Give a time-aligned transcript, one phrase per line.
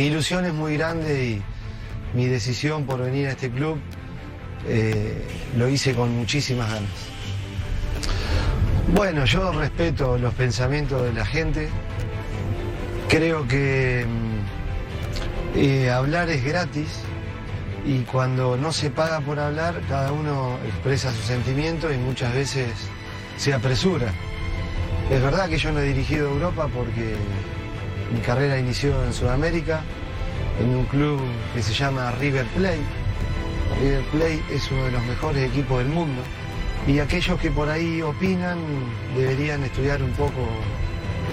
[0.00, 1.42] mi ilusión es muy grande y
[2.16, 3.78] mi decisión por venir a este club
[4.66, 5.22] eh,
[5.58, 6.90] lo hice con muchísimas ganas.
[8.94, 11.68] Bueno, yo respeto los pensamientos de la gente.
[13.10, 17.02] Creo que mm, eh, hablar es gratis
[17.84, 22.70] y cuando no se paga por hablar, cada uno expresa sus sentimientos y muchas veces
[23.36, 24.14] se apresura.
[25.10, 27.16] Es verdad que yo no he dirigido Europa porque
[28.12, 29.82] mi carrera inició en Sudamérica,
[30.60, 31.20] en un club
[31.54, 32.80] que se llama River Plate.
[33.80, 36.22] River Plate es uno de los mejores equipos del mundo
[36.86, 38.58] y aquellos que por ahí opinan
[39.16, 40.40] deberían estudiar un poco,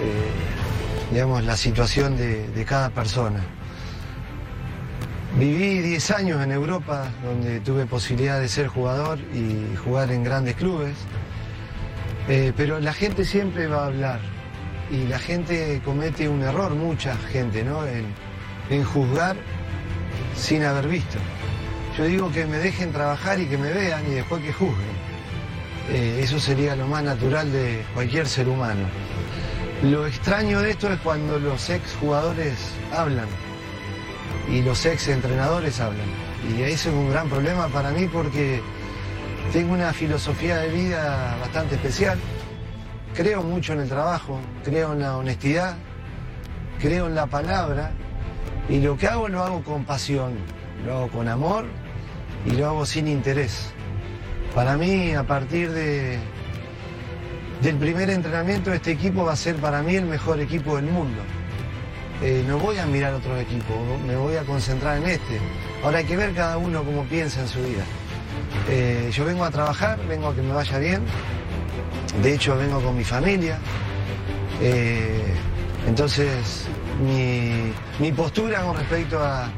[0.00, 3.40] eh, digamos, la situación de, cada persona.
[5.36, 10.54] Viví 10 años en Europa donde tuve posibilidad de ser jugador y jugar en grandes
[10.56, 10.96] clubes,
[12.28, 14.37] eh, pero la gente siempre va a hablar
[14.90, 17.80] y la gente comete un error, mucha gente, ¿no?
[17.86, 19.36] En, juzgar
[20.36, 21.18] sin haber visto.
[21.96, 24.98] Yo digo que me dejen trabajar y que me vean y después que juzguen.
[25.90, 28.86] Eh, eso sería lo más natural de cualquier ser humano.
[29.82, 32.58] Lo extraño de esto es cuando los ex jugadores
[32.94, 33.28] hablan
[34.50, 36.06] y los ex entrenadores hablan.
[36.50, 38.60] Y eso es un gran problema para mí porque
[39.52, 42.18] tengo una filosofía de vida bastante especial.
[43.14, 45.76] Creo mucho en el trabajo, creo en la honestidad,
[46.78, 47.92] creo en la palabra
[48.68, 50.34] y lo que hago lo hago con pasión,
[50.84, 51.64] lo hago con amor
[52.46, 53.72] y lo hago sin interés.
[54.54, 56.18] Para mí, a partir de,
[57.62, 61.22] del primer entrenamiento, este equipo va a ser para mí el mejor equipo del mundo.
[62.22, 65.38] Eh, no voy a mirar otros equipos, me voy a concentrar en este.
[65.84, 67.84] Ahora hay que ver cada uno cómo piensa en su vida.
[68.68, 71.02] Eh, yo vengo a trabajar, vengo a que me vaya bien.
[72.22, 73.58] De hecho, vengo con mi familia.
[74.60, 75.34] Eh,
[75.86, 76.66] entonces,
[77.00, 79.50] mi, mi, postura con respecto a,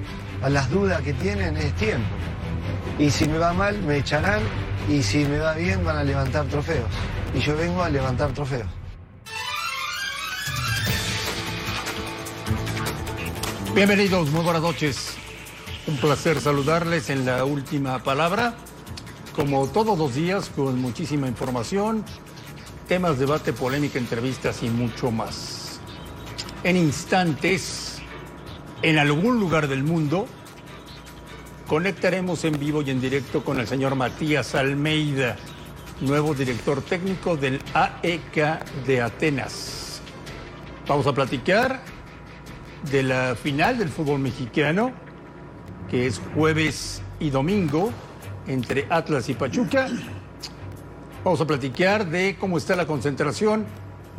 [0.42, 2.08] a las dudas que tienen es tiempo.
[2.98, 4.40] Y si me va mal, me echarán.
[4.88, 6.88] Y si me va bien, van a levantar trofeos.
[7.34, 8.68] Y yo vengo a levantar trofeos.
[13.74, 15.14] Bienvenidos, muy buenas noches.
[15.86, 18.54] Un placer saludarles en la última palabra.
[19.40, 22.04] Como todos los días, con muchísima información,
[22.86, 25.80] temas, debate, polémica, entrevistas y mucho más.
[26.62, 28.02] En instantes,
[28.82, 30.26] en algún lugar del mundo,
[31.66, 35.36] conectaremos en vivo y en directo con el señor Matías Almeida,
[36.02, 40.02] nuevo director técnico del AEK de Atenas.
[40.86, 41.80] Vamos a platicar
[42.92, 44.92] de la final del fútbol mexicano,
[45.90, 47.90] que es jueves y domingo
[48.46, 49.88] entre Atlas y Pachuca.
[51.24, 53.66] Vamos a platicar de cómo está la concentración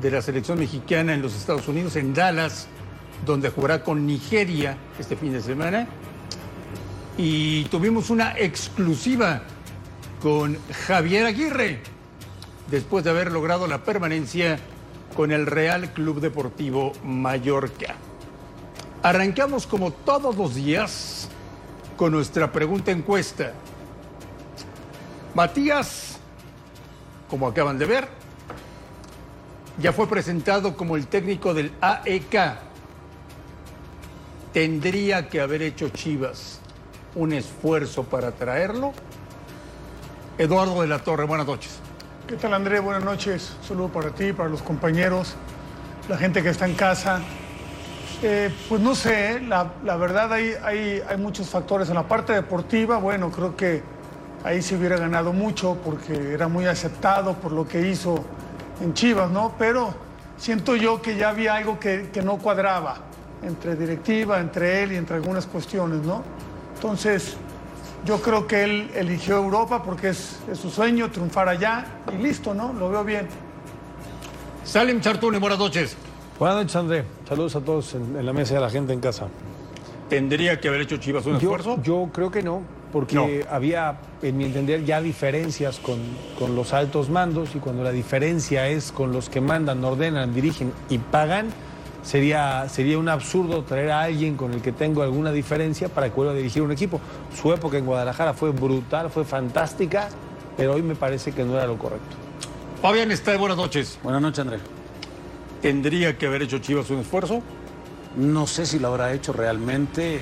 [0.02, 2.68] de la selección mexicana en los Estados Unidos, en Dallas,
[3.26, 5.88] donde jugará con Nigeria este fin de semana.
[7.18, 9.44] Y tuvimos una exclusiva
[10.22, 11.81] con Javier Aguirre,
[12.70, 14.60] después de haber logrado la permanencia
[15.16, 17.96] con el Real Club Deportivo Mallorca.
[19.04, 21.28] Arrancamos como todos los días
[21.98, 23.54] con nuestra pregunta encuesta.
[25.34, 26.18] Matías,
[27.30, 28.08] como acaban de ver,
[29.81, 32.58] ya fue presentado como el técnico del AEK.
[34.53, 36.59] ¿Tendría que haber hecho Chivas
[37.16, 38.92] un esfuerzo para traerlo?
[40.38, 41.80] Eduardo de la Torre, buenas noches.
[42.28, 42.80] ¿Qué tal André?
[42.80, 43.56] Buenas noches.
[43.66, 45.36] Saludo para ti, para los compañeros,
[46.09, 47.22] la gente que está en casa.
[48.22, 51.90] Eh, pues no sé, la, la verdad hay, hay, hay, muchos factores.
[51.90, 53.81] En la parte deportiva, bueno, creo que
[54.44, 58.24] ahí se hubiera ganado mucho porque era muy aceptado por lo que hizo
[58.81, 59.53] en Chivas, ¿no?
[59.57, 59.94] Pero
[60.38, 62.97] siento yo que ya había algo que, que no cuadraba
[63.44, 66.24] entre directiva, entre él y entre algunas cuestiones, ¿no?
[66.75, 67.35] Entonces,
[68.06, 72.54] yo creo que él eligió Europa porque es, es su sueño, triunfar allá y listo,
[72.54, 72.74] ¿no?
[72.74, 73.27] Lo veo bien.
[74.63, 75.95] Salim Chartuni, buenas noches.
[76.39, 77.06] Buenas noches, André.
[77.27, 79.27] Saludos a todos en, en, la mesa y a la gente en casa.
[80.10, 81.81] ¿Tendría que haber hecho Chivas un yo, esfuerzo?
[81.83, 83.27] Yo creo que no, porque no.
[83.50, 86.00] había, en mi entender, ya diferencias con,
[86.38, 90.73] con, los altos mandos y cuando la diferencia es con los que mandan, ordenan, dirigen
[90.89, 91.47] y pagan,
[92.03, 96.15] sería, sería un absurdo traer a alguien con el que tengo alguna diferencia para que
[96.15, 97.00] vuelva a dirigir un equipo.
[97.39, 100.09] Su época en Guadalajara fue brutal, fue fantástica,
[100.57, 102.15] pero hoy me parece que no era lo correcto.
[102.81, 104.00] Fabián está buenas noches.
[104.03, 104.59] Buenas noches, André.
[105.62, 107.41] ¿Tendría que haber hecho Chivas un esfuerzo?
[108.15, 110.21] No sé si lo habrá hecho realmente,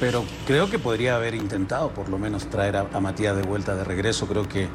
[0.00, 3.84] pero creo que podría haber intentado por lo menos traer a, Matías de vuelta de
[3.84, 4.26] regreso.
[4.26, 4.68] Creo que eh,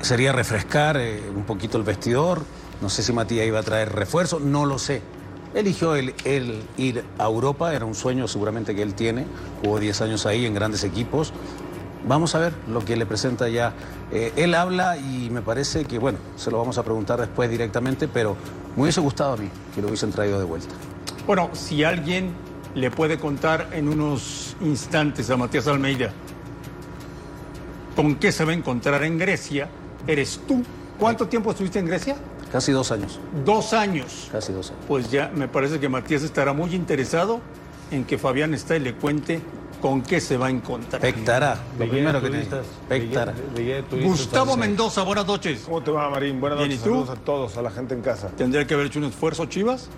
[0.00, 2.42] sería refrescar eh, un poquito el vestidor.
[2.80, 5.02] No sé si Matías iba a traer refuerzo, no lo sé.
[5.54, 9.26] eligió el, el ir a Europa, era un sueño seguramente que él tiene,
[9.62, 11.32] jugó 10 años ahí en grandes equipos.
[12.06, 13.74] Vamos a ver lo que le presenta ya.
[14.10, 18.08] Eh, él habla y me parece que, bueno, se lo vamos a preguntar después directamente,
[18.08, 18.36] pero
[18.76, 20.74] me hubiese gustado a mí que lo hubiesen traído de vuelta.
[21.26, 22.32] Bueno, si alguien
[22.74, 26.12] le puede contar en unos instantes a Matías Almeida
[27.94, 29.68] con qué se va a encontrar en Grecia,
[30.06, 30.62] eres tú.
[30.98, 32.16] ¿Cuánto tiempo estuviste en Grecia?
[32.50, 34.28] Casi dos años, Dos años.
[34.32, 34.82] casi dos años.
[34.88, 37.40] Pues ya me parece que Matías estará muy interesado
[37.90, 39.40] en que Fabián está y le cuente
[39.80, 41.02] con qué se va a encontrar.
[41.02, 43.34] Pectará, lo primero que turistas, Pectará.
[44.02, 45.62] Gustavo Mendoza, buenas noches.
[45.64, 46.40] ¿Cómo te va, Marín?
[46.40, 46.80] Buenas noches.
[46.80, 48.28] Saludos a todos, a la gente en casa.
[48.28, 49.88] ¿Tendría que haber hecho un esfuerzo, Chivas?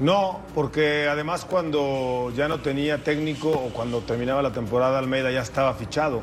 [0.00, 5.42] No, porque además cuando ya no tenía técnico o cuando terminaba la temporada, Almeida ya
[5.42, 6.22] estaba fichado.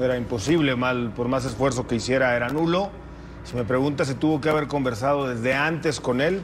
[0.00, 2.90] Era imposible, mal, por más esfuerzo que hiciera, era nulo.
[3.44, 6.42] Si me preguntas si tuvo que haber conversado desde antes con él,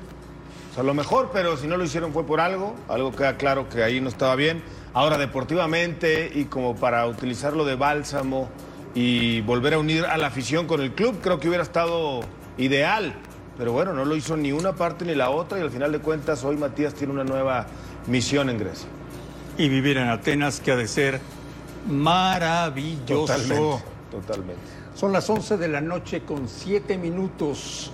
[0.69, 2.75] pues a lo mejor, pero si no lo hicieron fue por algo.
[2.89, 4.63] Algo queda claro que ahí no estaba bien.
[4.95, 8.49] Ahora, deportivamente y como para utilizarlo de bálsamo
[8.95, 12.21] y volver a unir a la afición con el club, creo que hubiera estado
[12.57, 13.15] ideal.
[13.59, 15.99] Pero bueno, no lo hizo ni una parte ni la otra y al final de
[15.99, 17.67] cuentas hoy Matías tiene una nueva
[18.07, 18.89] misión en Grecia.
[19.59, 21.21] Y vivir en Atenas, que ha de ser
[21.89, 23.27] maravilloso.
[23.27, 24.63] Totalmente, totalmente.
[24.95, 27.91] Son las 11 de la noche con 7 minutos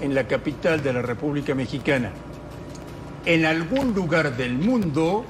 [0.00, 2.10] en la capital de la República Mexicana.
[3.26, 5.26] En algún lugar del mundo,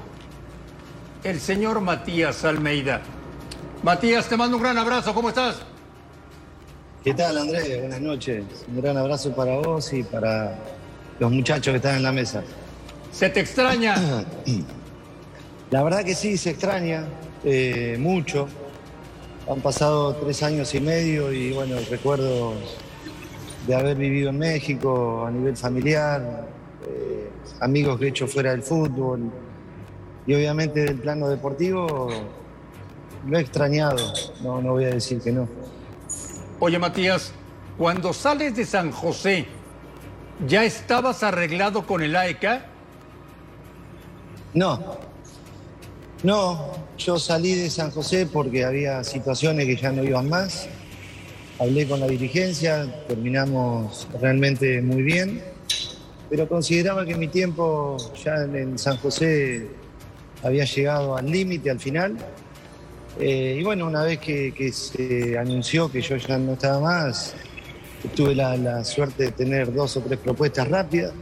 [1.25, 3.01] el señor Matías Almeida.
[3.83, 5.61] Matías, te mando un gran abrazo, ¿cómo estás?
[7.03, 7.79] ¿Qué tal, Andrés?
[7.79, 8.43] Buenas noches.
[8.67, 10.57] Un gran abrazo para vos y para
[11.19, 12.43] los muchachos que están en la mesa.
[13.11, 13.95] Se te extraña.
[15.71, 17.05] La verdad que sí, se extraña
[17.43, 18.47] eh, mucho.
[19.47, 22.55] Han pasado tres años y medio y bueno, recuerdos
[23.67, 26.47] de haber vivido en México a nivel familiar,
[26.85, 27.29] eh,
[27.61, 29.31] amigos que he hecho fuera del fútbol
[30.25, 32.09] y obviamente del plano deportivo
[33.27, 35.47] lo he extrañado, no, no voy a decir que no.
[36.59, 37.33] Oye, Matías,
[37.77, 39.45] cuando sales de San José,
[40.47, 42.65] ¿ya estabas arreglado con el AECA?
[44.55, 44.97] No,
[46.23, 50.67] no, yo salí de San José porque había situaciones que ya no iban más.
[51.59, 55.43] Hablé con la dirigencia, terminamos realmente muy bien,
[56.27, 59.67] pero consideraba que mi tiempo ya en San José
[60.41, 62.17] había llegado al límite, al final.
[63.19, 67.33] Eh, y bueno, una vez que, se anunció que yo ya no estaba más,
[68.15, 71.13] tuve la, suerte de tener dos o tres propuestas rápidas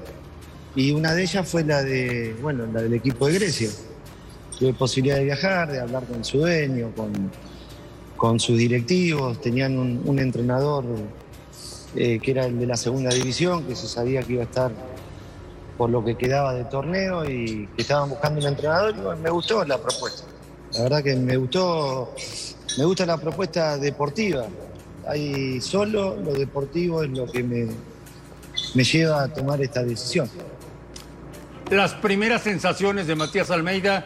[0.75, 3.69] y una de ellas fue la de, bueno, la del equipo de Grecia.
[4.59, 7.31] Tuve posibilidad de viajar, de hablar con su dueño, con,
[8.17, 10.83] con sus directivos, tenían un, entrenador
[11.95, 14.71] eh, que era el de la segunda división, que se sabía que iba a estar
[15.77, 19.63] por lo que quedaba de torneo y que estaban buscando un entrenador y me gustó
[19.63, 20.34] la propuesta.
[20.75, 22.13] La verdad que me gustó,
[22.77, 24.45] me gusta la propuesta deportiva.
[25.07, 27.67] Ahí solo lo deportivo es lo que me,
[28.73, 30.29] me lleva a tomar esta decisión.
[31.71, 34.05] Las primeras sensaciones de Matías Almeida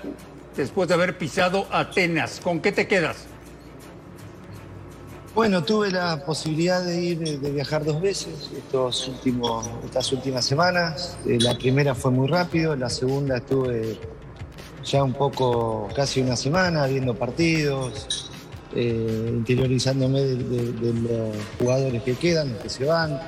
[0.56, 3.26] después de haber pisado Atenas, ¿con qué te quedas?
[5.34, 11.18] Bueno, tuve la posibilidad de ir, de viajar dos veces estos últimos, estas últimas semanas.
[11.26, 13.98] Eh, la primera fue muy rápido, la segunda estuve
[14.92, 18.30] ya un poco, casi una semana, viendo partidos,
[18.76, 23.20] eh, interiorizándome de, los jugadores que quedan, que se van,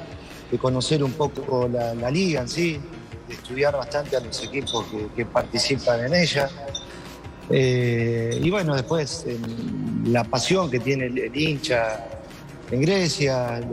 [0.52, 2.80] de conocer un poco la, liga en sí,
[3.28, 6.50] de estudiar bastante a los equipos que, participan en ella.
[7.50, 9.26] Eh, y bueno, después
[10.06, 12.08] la pasión que tiene el, el hincha
[12.72, 13.68] en Grecia, el,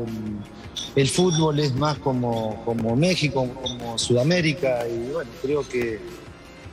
[0.94, 6.17] el fútbol es más como, como México, como Sudamérica, y bueno, creo que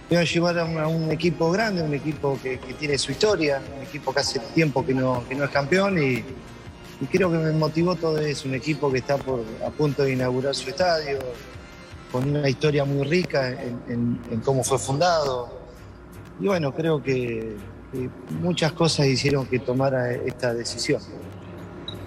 [0.09, 4.13] voy a llevar a un, equipo grande, un equipo que, tiene su historia, un equipo
[4.13, 6.23] que hace tiempo que no, es campeón y,
[7.11, 10.69] creo que me motivó todo eso, un equipo que está a punto de inaugurar su
[10.69, 11.19] estadio,
[12.11, 15.59] con una historia muy rica en, cómo fue fundado.
[16.39, 17.57] Y bueno, creo que,
[17.91, 18.09] que
[18.39, 21.01] muchas cosas hicieron que tomara esta decisión.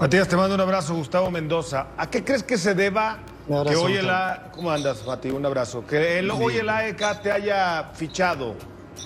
[0.00, 1.88] Matías, te mando un abrazo, Gustavo Mendoza.
[1.96, 4.10] ¿A qué crees que se deba que hoy el.
[4.10, 4.50] A...
[4.54, 5.30] ¿Cómo andas, Mati?
[5.30, 5.86] Un abrazo.
[5.86, 8.54] Que el- hoy el AEK te haya fichado.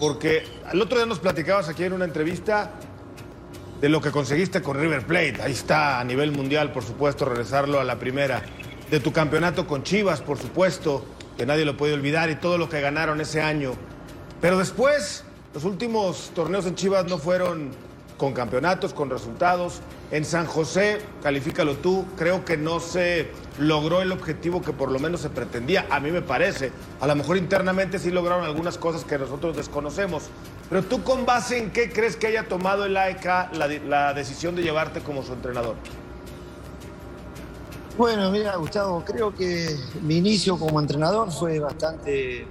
[0.00, 2.70] Porque el otro día nos platicabas aquí en una entrevista
[3.80, 5.42] de lo que conseguiste con River Plate.
[5.42, 8.42] Ahí está, a nivel mundial, por supuesto, regresarlo a la primera.
[8.90, 11.04] De tu campeonato con Chivas, por supuesto,
[11.37, 13.72] que nadie lo puede olvidar, y todo lo que ganaron ese año.
[14.40, 17.70] Pero después, los últimos torneos en Chivas no fueron
[18.22, 19.80] con campeonatos, con resultados.
[20.12, 25.00] En San José, califícalo tú, creo que no se logró el objetivo que por lo
[25.00, 26.70] menos se pretendía, a mí me parece.
[27.00, 30.26] A lo mejor internamente sí lograron algunas cosas que nosotros desconocemos.
[30.68, 34.54] Pero tú con base en qué crees que haya tomado el AEK la, la decisión
[34.54, 35.74] de llevarte como su entrenador?
[37.98, 39.66] Bueno, mira, Gustavo, creo que
[40.00, 42.46] mi inicio como entrenador fue bastante,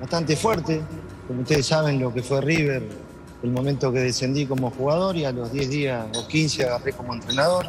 [0.00, 0.80] bastante fuerte.
[1.28, 2.82] Como ustedes saben, lo que fue River,
[3.44, 7.14] el momento que descendí como jugador y a los 10 días o 15 agarré como
[7.14, 7.66] entrenador.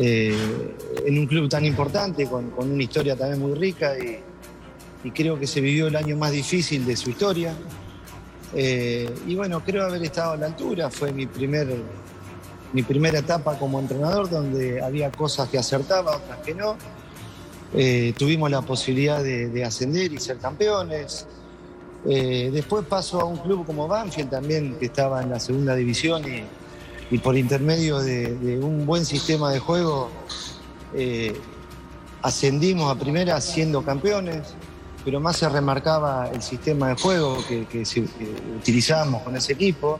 [0.00, 0.36] Eh,
[1.04, 4.22] en un club tan importante, con, una historia también muy rica y,
[5.10, 7.54] creo que se vivió el año más difícil de su historia.
[8.54, 11.68] Eh, y bueno, creo haber estado a la altura, fue mi primer
[12.72, 16.76] mi primera etapa como entrenador, donde había cosas que acertaba, otras que no.
[17.74, 21.26] Eh, tuvimos la posibilidad de, ascender y ser campeones.
[22.10, 26.22] Eh, después paso a un club como Banfield también, que estaba en la segunda división
[27.10, 30.10] y, por intermedio de, un buen sistema de juego
[30.94, 31.38] eh,
[32.22, 34.54] ascendimos a primera siendo campeones,
[35.04, 37.84] pero más se remarcaba el sistema de juego que,
[38.56, 39.98] utilizábamos con ese equipo.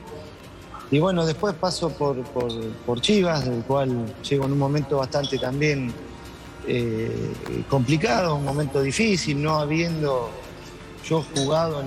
[0.90, 5.92] Y bueno, después paso por, por, Chivas, del cual llego en un momento bastante también
[6.66, 7.32] eh,
[7.68, 10.30] complicado, un momento difícil, no habiendo
[11.08, 11.82] yo jugado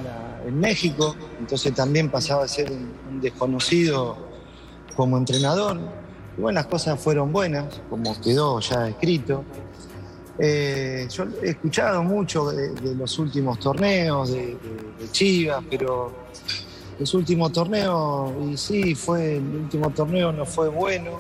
[0.46, 4.18] en, México, entonces también pasaba a ser un, desconocido
[4.96, 5.80] como entrenador.
[6.38, 9.44] Y bueno, las cosas fueron buenas, como quedó ya escrito.
[10.40, 14.58] Eh, yo he escuchado mucho de, los últimos torneos de
[15.12, 16.12] Chivas, pero
[17.02, 21.20] los últimos torneos, y sí, fue, el último torneo no fue bueno,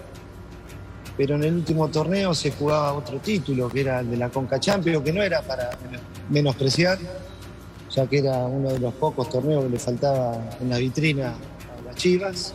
[1.17, 4.59] pero en el último torneo se jugaba otro título, que era el de la Conca
[4.59, 5.71] Champions, que no era para
[6.29, 6.99] menospreciar,
[7.93, 11.85] ya que era uno de los pocos torneos que le faltaba en la vitrina a
[11.85, 12.53] las Chivas.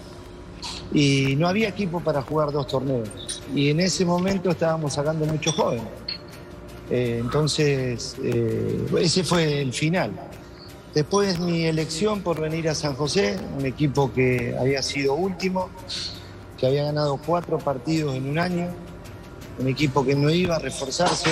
[0.93, 3.43] Y no había equipo para jugar dos torneos.
[3.55, 5.85] Y en ese momento estábamos sacando muchos jóvenes.
[6.91, 10.13] Eh, entonces, eh, ese fue el final.
[10.95, 15.69] Después mi elección por venir a San José, un equipo que había sido último,
[16.59, 18.69] que había ganado cuatro partidos en un año,
[19.59, 21.31] un equipo que no iba a reforzarse.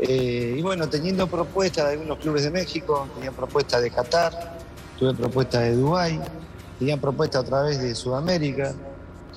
[0.00, 4.58] Eh, y bueno, teniendo propuestas de algunos clubes de México, tenía propuestas de Qatar,
[4.98, 6.20] tuve propuestas de Dubái,
[6.78, 8.74] tenían propuestas a través de Sudamérica.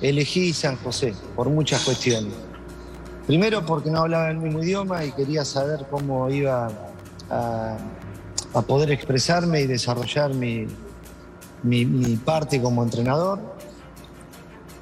[0.00, 2.32] Elegí San José por muchas cuestiones.
[3.26, 6.68] Primero porque no hablaba el mismo idioma y quería saber cómo iba
[7.30, 7.78] a
[8.54, 10.66] a poder expresarme y desarrollar mi,
[11.62, 13.38] mi, parte como entrenador.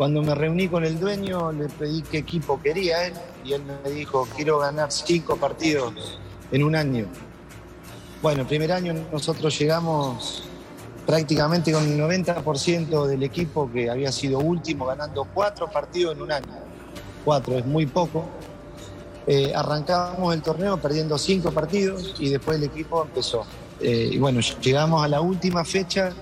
[0.00, 3.12] Cuando me reuní con el dueño le pedí qué equipo quería él
[3.44, 6.18] y él me dijo, quiero ganar cinco partidos
[6.50, 7.04] en un año.
[8.22, 10.44] Bueno, primer año nosotros llegamos
[11.06, 16.32] prácticamente con el 90% del equipo que había sido último, ganando cuatro partidos en un
[16.32, 16.58] año.
[17.22, 18.24] Cuatro es muy poco.
[19.26, 23.44] Eh, arrancamos el torneo perdiendo cinco partidos y después el equipo empezó.
[23.78, 26.14] Eh, y bueno, llegamos a la última fecha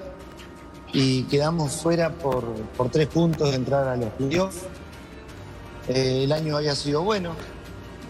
[0.93, 2.45] y quedamos fuera por,
[2.91, 4.63] tres puntos de entrar a los playoffs.
[5.89, 7.35] Eh, el año había sido bueno,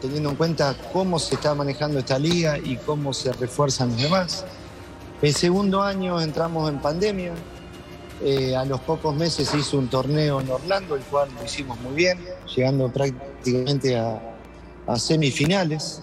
[0.00, 4.44] teniendo en cuenta cómo se está manejando esta liga y cómo se refuerzan los demás.
[5.22, 7.32] El segundo año entramos en pandemia.
[8.56, 11.94] a los pocos meses se hizo un torneo en Orlando, el cual lo hicimos muy
[11.94, 12.18] bien,
[12.54, 14.20] llegando prácticamente a,
[14.86, 16.02] a semifinales.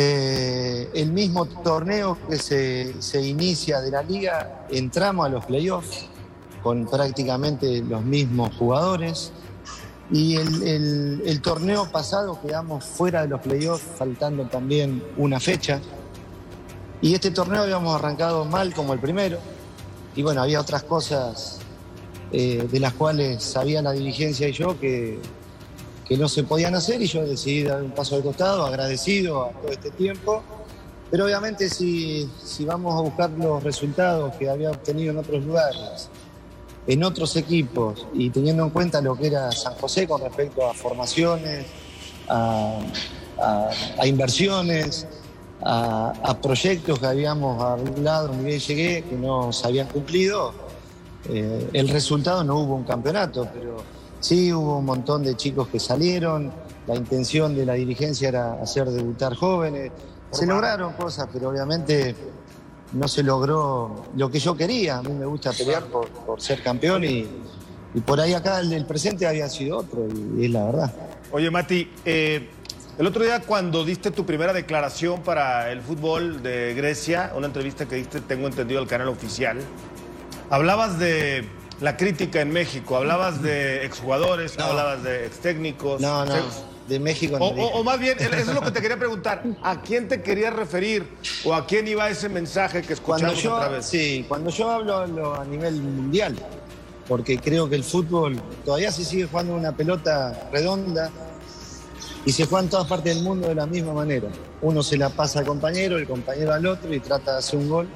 [0.00, 6.06] Eh, el mismo torneo que se, inicia de la liga, entramos a los playoffs
[6.62, 9.32] con prácticamente los mismos jugadores.
[10.12, 15.80] Y el, torneo pasado quedamos fuera de los playoffs, faltando también una fecha.
[17.02, 19.38] Y este torneo habíamos arrancado mal como el primero.
[20.14, 21.58] Y bueno, había otras cosas
[22.30, 25.18] eh, de las cuales sabía la dirigencia y yo que,
[26.08, 29.50] que no se podían hacer y yo decidí dar un paso al costado, agradecido a
[29.50, 30.42] todo este tiempo.
[31.10, 36.08] Pero obviamente si, si vamos a buscar los resultados que había obtenido en otros lugares,
[36.86, 40.72] en otros equipos y teniendo en cuenta lo que era San José con respecto a
[40.72, 41.66] formaciones,
[42.28, 45.06] a, inversiones,
[45.62, 50.52] a, proyectos que habíamos hablado, bien llegué, que no se habían cumplido,
[51.28, 53.82] eh, el resultado no hubo un campeonato, pero
[54.20, 56.52] Sí, hubo un montón de chicos que salieron,
[56.86, 59.92] la intención de la dirigencia era hacer debutar jóvenes,
[60.30, 62.14] se lograron cosas, pero obviamente
[62.92, 67.04] no se logró lo que yo quería, a mí me gusta pelear por, ser campeón
[67.04, 67.26] y,
[68.04, 70.06] por ahí acá el, presente había sido otro,
[70.36, 70.94] y, es la verdad.
[71.30, 72.48] Oye Mati, eh,
[72.98, 77.86] el otro día cuando diste tu primera declaración para el fútbol de Grecia, una entrevista
[77.86, 79.58] que diste, tengo entendido, al canal oficial,
[80.50, 81.48] hablabas de
[81.80, 82.96] la crítica en México?
[82.96, 84.58] ¿Hablabas de exjugadores?
[84.58, 86.00] ¿Hablabas de ex técnicos?
[86.00, 86.34] No, no,
[86.88, 89.42] de México o, o, más bien, eso es lo que te quería preguntar.
[89.62, 91.06] ¿A quién te querías referir?
[91.44, 93.86] ¿O a quién iba ese mensaje que escuchamos yo, otra vez?
[93.86, 96.34] Sí, cuando yo hablo, hablo a nivel mundial.
[97.06, 101.10] Porque creo que el fútbol todavía se sigue jugando una pelota redonda
[102.24, 104.28] y se juega en todas partes del mundo de la misma manera.
[104.60, 107.68] Uno se la pasa al compañero, el compañero al otro y trata de hacer un
[107.68, 107.88] gol,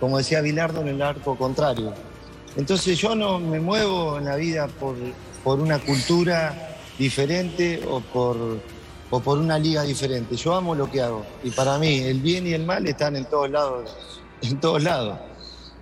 [0.00, 1.92] como decía Bilardo, en el arco contrario.
[2.56, 4.94] Entonces yo no me muevo en la vida por,
[5.42, 8.36] por una cultura diferente o por,
[9.10, 10.36] o por una liga diferente.
[10.36, 13.24] Yo amo lo que hago y para mí el bien y el mal están en
[13.24, 13.90] todos lados.
[14.42, 15.18] En todos lados.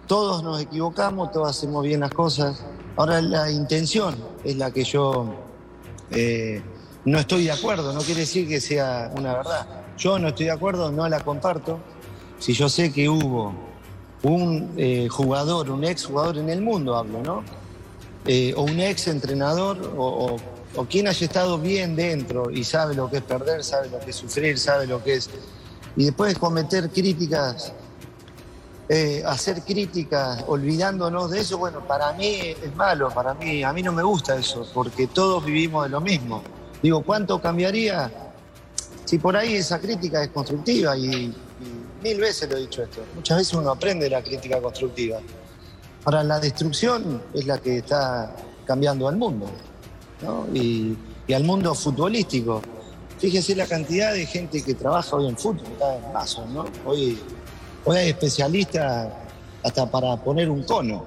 [0.06, 2.64] Todos nos equivocamos, todos hacemos bien las cosas.
[2.96, 5.34] Ahora la intención es la que yo
[6.10, 6.62] eh,
[7.04, 9.66] no estoy de acuerdo, no quiere decir que sea una verdad.
[9.98, 11.80] Yo no estoy de acuerdo, no la comparto.
[12.38, 13.54] Si yo sé que hubo
[14.22, 17.44] un eh, jugador, un ex jugador en el mundo, hablo, ¿no?
[18.24, 20.36] Eh, o un ex entrenador, o,
[20.88, 24.16] quien haya estado bien dentro y sabe lo que es perder, sabe lo que es
[24.16, 25.28] sufrir, sabe lo que es.
[25.96, 27.72] Y después cometer críticas,
[28.88, 33.82] eh, hacer críticas olvidándonos de eso, bueno, para mí es malo, para mí, a mí
[33.82, 36.42] no me gusta eso, porque todos vivimos de lo mismo.
[36.82, 38.10] Digo, ¿cuánto cambiaría
[39.04, 40.96] si por ahí esa crítica es constructiva?
[40.96, 41.34] Y,
[42.02, 43.02] mil veces lo he dicho esto.
[43.14, 45.20] Muchas veces uno aprende la crítica constructiva.
[46.04, 48.34] Ahora, la destrucción es la que está
[48.66, 49.46] cambiando al mundo,
[50.22, 50.46] ¿no?
[50.54, 50.96] y,
[51.32, 52.60] al mundo futbolístico.
[53.18, 56.66] Fíjese la cantidad de gente que trabaja hoy en fútbol, cada vez más, ¿no?
[56.84, 57.18] Hoy,
[57.86, 59.08] hoy hay especialistas
[59.62, 61.06] hasta para poner un cono.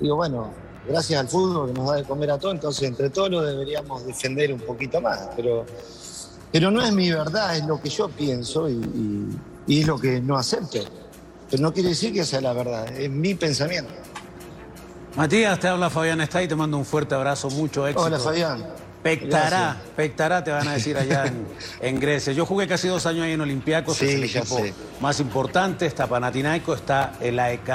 [0.00, 0.52] Digo, bueno,
[0.86, 4.06] gracias al fútbol que nos da de comer a todos, entonces entre todos lo deberíamos
[4.06, 5.30] defender un poquito más.
[5.34, 5.64] Pero,
[6.52, 9.28] pero no es mi verdad, es lo que yo pienso y,
[9.66, 10.78] es lo que no acepto.
[11.50, 13.92] Pero no quiere decir que sea la verdad, es mi pensamiento.
[15.16, 18.02] Matías, te habla Fabián está y te mando un fuerte abrazo, mucho éxito.
[18.02, 18.64] Hola Fabián.
[19.02, 21.30] Pectará, Pectará te van a decir allá
[21.80, 22.32] en, Grecia.
[22.32, 24.58] Yo jugué casi dos años ahí en Olympiacos, es el equipo
[25.00, 27.68] más importante, está Panathinaikos, está el AEK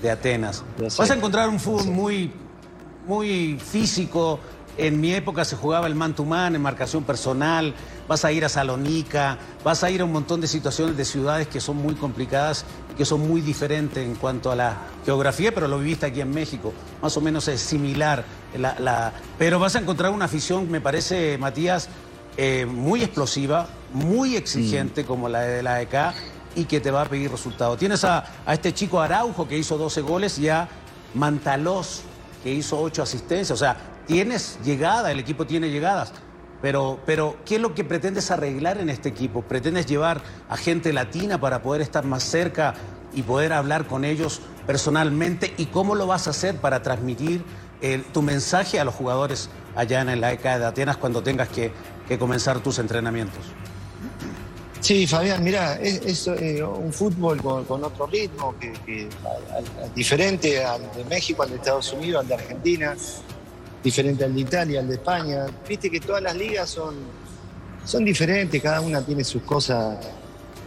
[0.00, 0.64] de Atenas.
[0.96, 2.32] Vas a encontrar un fútbol muy
[3.08, 4.38] muy físico.
[4.78, 7.74] En mi época se jugaba el man to man, en marcación personal.
[8.06, 11.48] Vas a ir a Salónica, vas a ir a un montón de situaciones de ciudades
[11.48, 12.64] que son muy complicadas,
[12.96, 16.72] que son muy diferentes en cuanto a la geografía, pero lo viviste aquí en México.
[17.02, 18.24] Más o menos es similar.
[18.56, 21.88] La, Pero vas a encontrar una afición, me parece, Matías,
[22.36, 25.06] eh, muy explosiva, muy exigente, mm.
[25.06, 26.14] como la de la EK,
[26.54, 27.78] y que te va a pedir resultados.
[27.78, 30.68] Tienes a, a, este chico Araujo que hizo 12 goles y a
[31.14, 32.02] Mantalos
[32.44, 33.50] que hizo ocho asistencias.
[33.50, 36.12] O sea, tienes llegada, el equipo tiene llegadas.
[36.60, 39.42] Pero, pero, ¿qué es lo que pretendes arreglar en este equipo?
[39.42, 42.74] ¿Pretendes llevar a gente latina para poder estar más cerca
[43.14, 45.54] y poder hablar con ellos personalmente?
[45.56, 47.44] ¿Y cómo lo vas a hacer para transmitir
[48.12, 51.70] tu mensaje a los jugadores allá en la ECA de Atenas cuando tengas que
[52.18, 53.44] comenzar tus entrenamientos?
[54.80, 59.08] Sí, Fabián, mira, es, eh, un fútbol con, otro ritmo, que,
[59.94, 62.94] diferente al de México, al de Estados Unidos, al de Argentina,
[63.82, 65.46] diferente al de Italia, al de España.
[65.68, 66.96] Viste que todas las ligas son,
[67.84, 69.98] son diferentes, cada una tiene sus cosas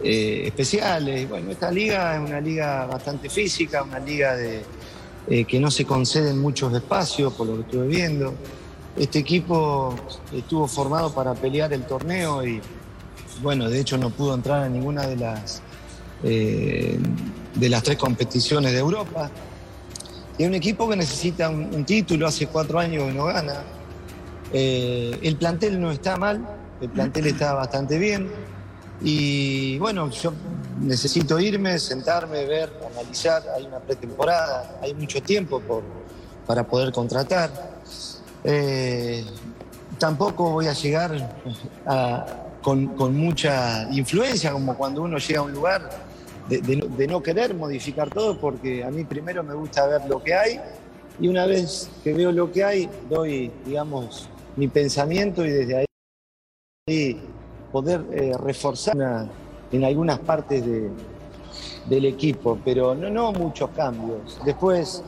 [0.02, 1.28] eh, especiales.
[1.28, 4.62] Bueno, esta liga es una liga bastante física, una liga de,
[5.28, 8.34] eh, que no se conceden muchos espacios, por lo que estuve viendo.
[8.96, 9.94] Este equipo
[10.32, 12.60] estuvo formado para pelear el torneo y
[13.40, 15.62] bueno, de hecho no pudo entrar en ninguna de las,
[16.24, 16.98] eh,
[17.54, 19.30] de las tres competiciones de Europa.
[20.38, 23.62] Y un equipo que necesita un, título, hace cuatro años que no gana.
[24.52, 26.46] Eh, el plantel no está mal,
[26.80, 28.30] el plantel está bastante bien.
[29.02, 30.32] Y bueno, yo
[30.80, 33.42] necesito irme, sentarme, ver, analizar.
[33.56, 35.82] Hay una pretemporada, hay mucho tiempo por,
[36.46, 37.50] para poder contratar.
[38.44, 39.24] Eh,
[39.98, 41.12] tampoco voy a llegar
[41.86, 42.26] a,
[42.62, 45.90] con, mucha influencia, como cuando uno llega a un lugar,
[46.60, 50.60] de, no, querer modificar todo, porque a mí primero me gusta ver lo que hay
[51.20, 55.76] y una vez que veo lo que hay, doy, digamos, mi pensamiento y desde
[56.86, 57.20] ahí
[57.70, 59.28] poder eh, reforzar
[59.70, 60.64] en algunas partes
[61.86, 64.38] del equipo, pero no, no muchos cambios.
[64.44, 65.02] Después,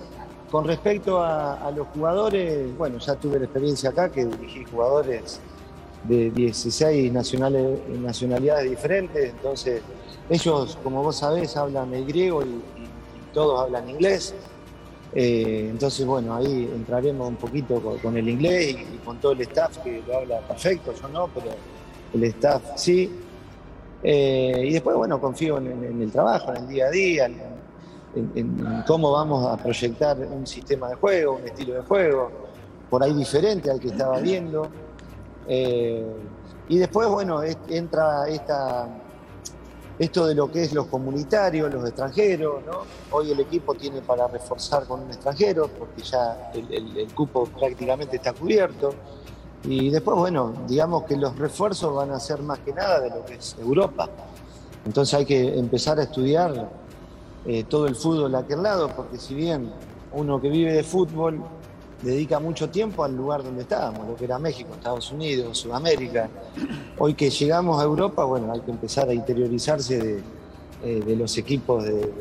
[0.50, 5.40] con respecto a, los jugadores, bueno, ya tuve la experiencia acá que dirigí jugadores
[6.04, 9.82] de 16 nacionales, nacionalidades diferentes, entonces
[10.28, 12.62] ellos, como vos sabés, hablan el griego y,
[13.32, 14.32] todos hablan inglés.
[15.12, 19.78] Eh, entonces, bueno, ahí entraremos un poquito con, el inglés y, con todo el staff
[19.78, 21.46] que lo habla perfecto, yo no, pero
[22.14, 23.10] el staff sí.
[24.04, 29.10] Eh, y después, bueno, confío en, el trabajo, en el día a día, en, cómo
[29.10, 32.30] vamos a proyectar un sistema de juego, un estilo de juego,
[32.88, 34.68] por ahí diferente al que estaba viendo.
[35.48, 36.04] Eh,
[36.68, 38.88] y después, bueno, entra esta,
[40.04, 42.82] esto de lo que es los comunitarios, los extranjeros, ¿no?
[43.10, 48.32] Hoy el equipo tiene para reforzar con un extranjero, porque ya el, cupo prácticamente está
[48.32, 48.94] cubierto.
[49.64, 53.24] Y después, bueno, digamos que los refuerzos van a ser más que nada de lo
[53.24, 54.08] que es Europa.
[54.84, 56.70] Entonces hay que empezar a estudiar
[57.46, 59.72] eh, todo el fútbol a aquel lado, porque si bien
[60.12, 61.42] uno que vive de fútbol
[62.04, 66.28] dedica mucho tiempo al lugar donde estábamos, lo que era México, Estados Unidos, Sudamérica.
[66.98, 70.22] Hoy que llegamos a Europa, bueno, hay que empezar a interiorizarse de,
[70.84, 72.12] eh, los equipos de,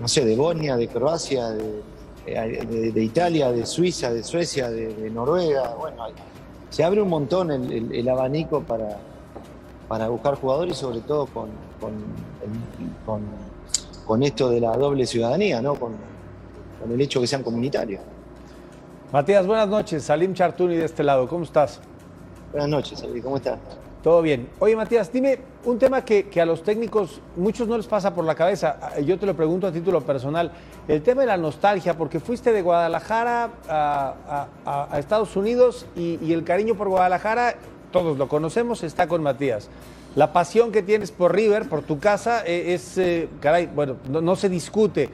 [0.00, 5.74] no sé, de Bosnia, de Croacia, de, Italia, de Suiza, de Suecia, de, Noruega.
[5.78, 6.04] Bueno,
[6.68, 8.98] se abre un montón el, abanico para,
[9.86, 11.48] para buscar jugadores, sobre todo con,
[14.04, 15.74] con, esto de la doble ciudadanía, ¿no?
[15.76, 15.92] con,
[16.80, 18.00] con el hecho que sean comunitarios.
[19.10, 20.02] Matías, buenas noches.
[20.02, 21.80] Salim Chartuni de este lado, ¿cómo estás?
[22.52, 23.58] Buenas noches, Salim, ¿cómo estás?
[24.02, 24.50] Todo bien.
[24.58, 28.34] Oye, Matías, dime un tema que, a los técnicos muchos no les pasa por la
[28.34, 28.78] cabeza.
[29.06, 30.52] Yo te lo pregunto a título personal.
[30.86, 36.74] El tema de la nostalgia, porque fuiste de Guadalajara a, Estados Unidos y, el cariño
[36.74, 37.54] por Guadalajara,
[37.90, 39.70] todos lo conocemos, está con Matías.
[40.16, 44.36] La pasión que tienes por River, por tu casa, e, es, eh, caray, bueno, no
[44.36, 45.08] se discute.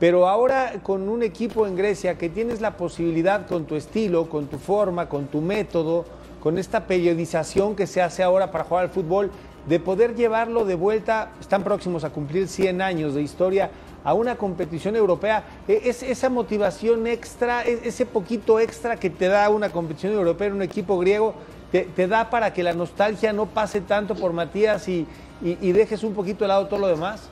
[0.00, 4.46] Pero ahora con un equipo en Grecia que tienes la posibilidad con tu estilo, con
[4.46, 6.06] tu forma, con tu método,
[6.42, 9.30] con esta periodización que se hace ahora para jugar al fútbol,
[9.68, 13.70] de poder llevarlo de vuelta, están próximos a cumplir 100 años de historia,
[14.02, 19.28] a una competición europea, e, es esa motivación extra, e, ese poquito extra que te
[19.28, 21.34] da una competición europea en un equipo griego,
[21.70, 25.06] te, da para que la nostalgia no pase tanto por Matías y,
[25.42, 27.30] y dejes un poquito de lado todo lo demás?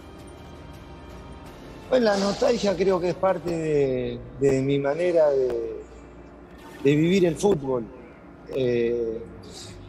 [1.89, 5.81] Bueno, la nostalgia creo que es parte de, mi manera de,
[6.85, 7.83] vivir el fútbol.
[8.55, 9.23] Eh,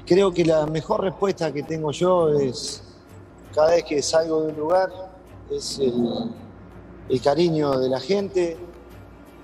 [0.05, 2.81] creo que la mejor respuesta que tengo yo es,
[3.53, 4.89] cada vez que salgo de un lugar,
[5.51, 8.55] es el, cariño de la gente,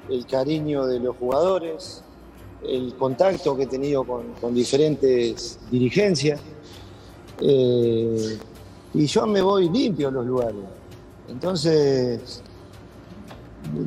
[0.09, 2.03] el cariño de los jugadores,
[2.63, 6.39] el contacto que he tenido con, diferentes dirigencias.
[7.41, 8.39] Eh,
[8.93, 10.84] y yo me voy limpio a los lugares.
[11.29, 12.41] Entonces,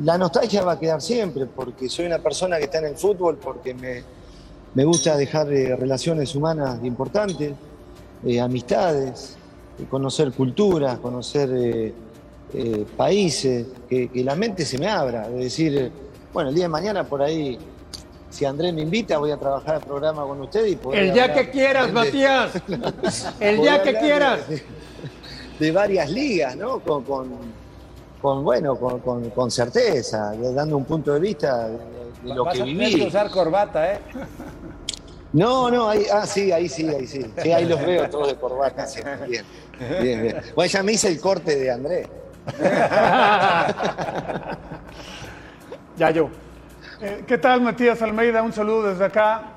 [0.03, 3.37] la nostalgia va a quedar siempre, porque soy una persona que está en el fútbol,
[3.37, 7.53] porque me, gusta dejar eh, relaciones humanas importantes,
[8.25, 9.37] eh, amistades,
[9.79, 11.93] eh, conocer culturas, conocer
[12.97, 15.91] países, que, la mente se me abra, de decir,
[16.33, 17.59] bueno, el día de mañana por ahí,
[18.29, 21.49] si Andrés me invita, voy a trabajar el programa con usted y El día que
[21.49, 22.51] quieras, Matías.
[23.39, 24.41] el día que quieras.
[25.59, 26.79] De, varias ligas, ¿no?
[26.79, 27.03] con
[28.21, 31.79] con bueno, con, con, certeza, dando un punto de vista de,
[32.23, 32.95] lo que viví.
[32.95, 33.99] que usar corbata, ¿eh?
[35.31, 37.23] No, no, ahí, ah, sí, ahí sí, ahí sí.
[37.41, 38.87] Sí, ahí los veo todos de corbata.
[39.27, 39.45] bien,
[40.01, 40.41] bien, bien.
[40.55, 42.07] Bueno, ya me hice el corte de Andrés.
[45.97, 46.29] ya yo.
[47.01, 48.41] Eh, ¿Qué tal, Matías Almeida?
[48.41, 49.53] Un saludo desde acá.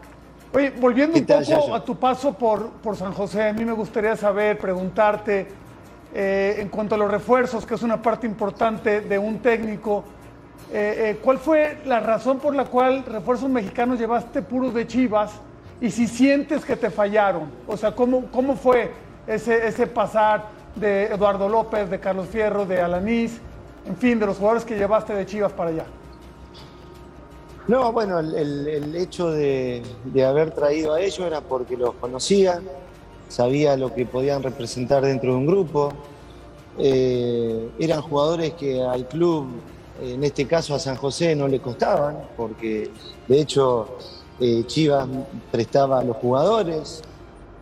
[0.52, 4.14] Oye, volviendo un poco a tu paso por, por San José, a mí me gustaría
[4.14, 5.48] saber, preguntarte,
[6.14, 10.05] eh, en cuanto a los refuerzos, que es una parte importante de un técnico,
[10.70, 15.33] eh, eh, ¿cuál fue la razón por la cual refuerzos mexicanos llevaste puros de Chivas?
[15.81, 18.92] Y si sientes que te fallaron, o sea, ¿cómo, cómo fue
[19.27, 23.40] ese, ese pasar de Eduardo López, de Carlos Fierro, de Alanís,
[23.87, 25.85] en fin, de los jugadores que llevaste de Chivas para allá?
[27.68, 32.61] No, bueno, el, hecho de, de, haber traído a ellos era porque los conocía,
[33.33, 35.92] sabía lo que podían representar dentro de un grupo.
[36.79, 39.47] Eh, eran jugadores que al club,
[40.03, 42.90] en este caso a San José, no le costaban, porque
[43.27, 43.97] de hecho
[44.38, 45.09] eh, Chivas
[45.51, 47.03] prestaba a los jugadores.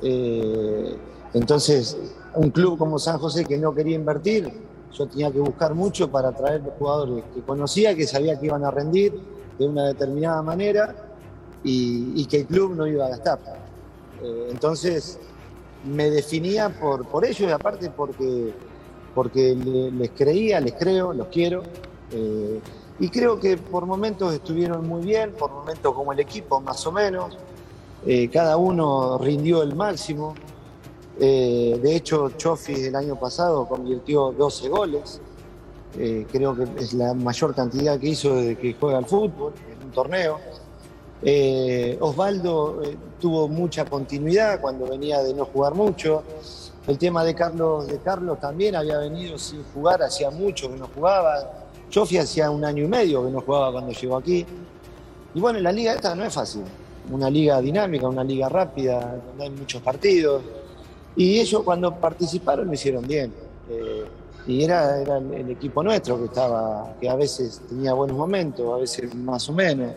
[0.02, 0.96] Eh,
[1.34, 1.96] entonces,
[2.34, 4.50] un club como San José que no quería invertir,
[4.92, 8.64] yo tenía que buscar mucho para traer los jugadores que conocía, que sabía que iban
[8.64, 9.12] a rendir
[9.56, 10.96] de una determinada manera
[11.62, 13.38] y, que el club no iba a gastar.
[14.50, 15.18] entonces,
[15.84, 18.52] me definía por, por ello y aparte porque,
[19.14, 21.62] porque les creía, les creo, los quiero.
[22.12, 22.60] Eh,
[22.98, 26.92] y creo que por momentos estuvieron muy bien, por momentos como el equipo más o
[26.92, 27.38] menos.
[28.06, 30.34] Eh, cada uno rindió el máximo.
[31.18, 35.20] Eh, de hecho, Chofi el año pasado convirtió 12 goles.
[36.30, 39.92] creo que es la mayor cantidad que hizo desde que juega al fútbol en un
[39.92, 40.38] torneo.
[41.22, 46.22] Eh, Osvaldo eh, tuvo mucha continuidad cuando venía de no jugar mucho.
[46.86, 50.88] El tema de Carlos, de Carlos también había venido sin jugar, hacía mucho que no
[50.94, 51.68] jugaba.
[51.90, 54.46] Chofi hacía un año y medio que no jugaba cuando llegó aquí.
[55.34, 56.62] Y bueno, la liga esta no es fácil.
[57.10, 60.42] Una liga dinámica, una liga rápida, donde hay muchos partidos.
[61.16, 63.32] Y ellos cuando participaron lo hicieron bien.
[63.68, 64.04] Eh,
[64.46, 68.78] y era, era el, equipo nuestro que estaba, que a veces tenía buenos momentos, a
[68.78, 69.92] veces más o menos.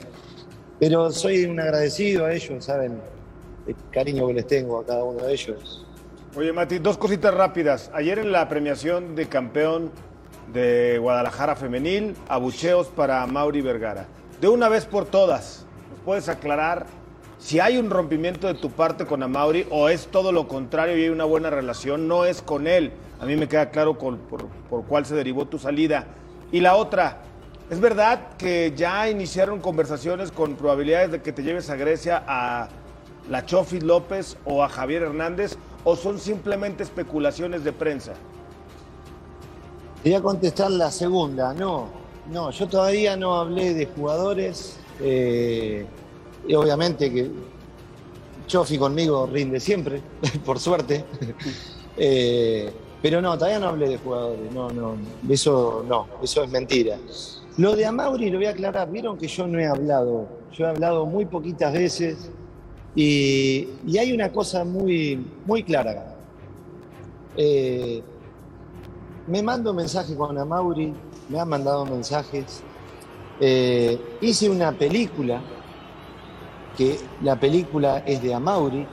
[0.83, 2.99] Pero soy un agradecido a ellos, saben
[3.65, 5.85] el cariño que les tengo a cada uno de ellos.
[6.35, 7.89] Oye, Mati, dos cositas rápidas.
[7.93, 9.91] Ayer en la premiación de campeón
[10.51, 14.07] de Guadalajara Femenil, abucheos para Mauri Vergara.
[14.41, 15.65] De una vez por todas,
[16.03, 16.85] puedes aclarar
[17.37, 21.03] si hay un rompimiento de tu parte con Amauri o es todo lo contrario y
[21.03, 22.09] hay una buena relación?
[22.09, 22.91] No es con él.
[23.21, 26.07] A mí me queda claro por, por cuál se derivó tu salida.
[26.51, 27.21] Y la otra,
[27.69, 32.69] ¿es verdad que ya iniciaron conversaciones con probabilidades de que te lleves a Grecia a
[33.29, 38.13] la Chofi López o a Javier Hernández o son simplemente especulaciones de prensa?
[40.03, 41.87] Voy a contestar la segunda, no,
[42.29, 45.85] no, yo todavía no hablé de jugadores, eh,
[46.45, 47.31] y obviamente que
[48.47, 50.01] Chofi conmigo rinde siempre,
[50.45, 51.05] por suerte,
[51.97, 52.71] eh,
[53.01, 54.95] pero no, todavía no hablé de jugadores, no, no,
[55.29, 56.97] eso no, eso es mentira.
[57.57, 60.69] Lo de Amauri lo voy a aclarar, vieron que yo no he hablado, yo he
[60.69, 62.31] hablado muy poquitas veces,
[62.95, 66.15] y, hay una cosa muy, muy clara.
[67.37, 68.01] Eh,
[69.27, 70.93] me mando mensajes con Amauri,
[71.29, 72.63] me han mandado mensajes.
[73.39, 75.41] Eh, hice una película,
[76.75, 78.85] que la película es de Amauri,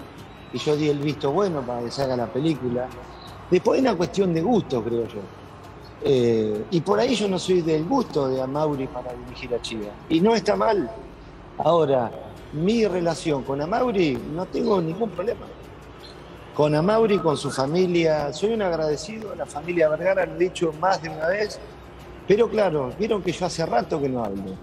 [0.52, 2.88] y yo di el visto bueno para que se haga la película.
[3.50, 5.39] Después hay una cuestión de gusto, creo yo.
[6.02, 9.92] Eh, y por ahí yo no soy del gusto de Amauri para dirigir a Chivas.
[10.08, 10.90] Y no está mal.
[11.58, 12.10] Ahora,
[12.52, 15.46] mi relación con Amauri, no tengo ningún problema.
[16.54, 21.02] Con Amauri, con su familia, soy un agradecido, la familia Vergara lo he dicho más
[21.02, 21.58] de una vez,
[22.26, 24.56] pero claro, vieron que yo hace rato que no hablo.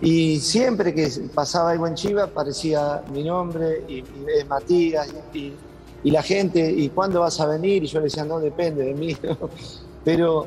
[0.00, 4.04] Y siempre que pasaba algo en Chivas aparecía mi nombre y,
[4.36, 7.82] es Matías y, la gente, ¿y cuándo vas a venir?
[7.82, 9.16] Y yo le decía, no depende de mí.
[10.04, 10.46] Pero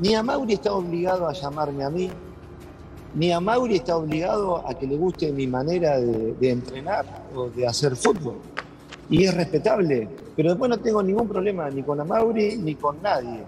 [0.00, 2.10] ni Amauri está obligado a llamarme a mí,
[3.14, 7.66] ni a Mauri está obligado a que le guste mi manera de, entrenar o de
[7.66, 8.36] hacer fútbol.
[9.08, 13.44] Y es respetable, pero después no tengo ningún problema ni con Mauri ni con nadie.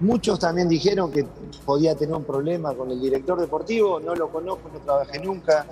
[0.00, 1.26] Muchos también dijeron que
[1.64, 5.66] podía tener un problema con el director deportivo, no lo conozco, no trabajé nunca,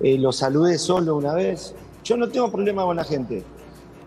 [0.00, 1.74] eh, lo saludé solo una vez.
[2.04, 3.42] Yo no tengo problema con la gente.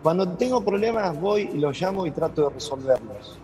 [0.02, 3.41] Cuando tengo problemas voy y los llamo y trato de resolverlos.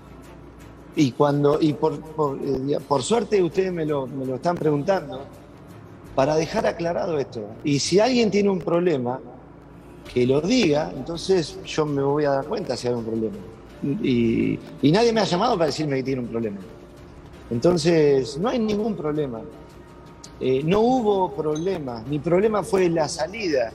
[0.98, 5.22] Y cuando, y por, eh, por, suerte ustedes me lo, me lo están preguntando,
[6.16, 7.48] para dejar aclarado esto.
[7.64, 9.20] Y si alguien tiene un problema,
[10.12, 13.38] que lo diga, entonces yo me voy a dar cuenta si hay un problema.
[13.84, 16.58] Y, y, nadie me ha llamado para decirme que tiene un problema.
[17.52, 19.42] Entonces, no hay ningún problema.
[20.40, 22.04] Eh, no hubo problema.
[22.10, 23.72] Mi problema fue la salida.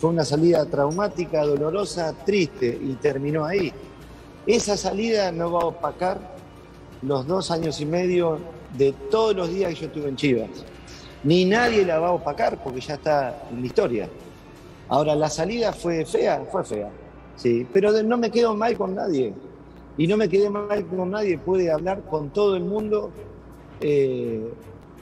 [0.00, 3.72] Fue una salida traumática, dolorosa, triste y terminó ahí.
[4.44, 6.33] Esa salida no va a opacar
[7.06, 8.38] los dos años y medio
[8.76, 10.48] de todos los días que yo estuve en Chivas.
[11.22, 14.08] Ni nadie la va a opacar porque ya está en la historia.
[14.88, 16.90] Ahora, la salida fue fea, fue fea,
[17.36, 19.32] sí, pero no me quedo mal con nadie.
[19.96, 23.10] Y no me quedé mal con nadie, pude hablar con todo el mundo.
[23.80, 24.52] Eh,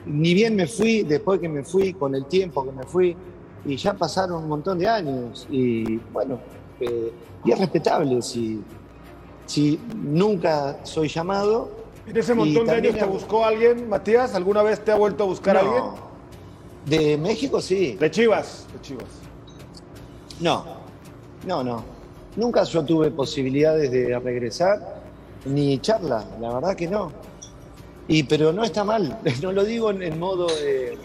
[0.06, 3.16] ni bien me fui, después que me fui, con el tiempo que me fui,
[3.64, 5.46] y ya pasaron un montón de años.
[5.50, 6.38] Y bueno,
[6.78, 7.12] eh,
[7.44, 8.62] es respetable si,
[9.46, 14.34] si nunca soy llamado, ¿En ese montón de años te buscó alguien, Matías?
[14.34, 15.84] ¿Alguna vez te ha vuelto a buscar alguien?
[16.86, 17.94] De México sí.
[17.94, 18.66] De Chivas.
[18.72, 19.06] De Chivas.
[20.40, 20.64] No,
[21.46, 21.84] no, no.
[22.34, 25.02] Nunca yo tuve posibilidades de regresar
[25.44, 27.12] ni charla, la verdad que no.
[28.08, 30.98] Y pero no está mal, no lo digo en, modo de,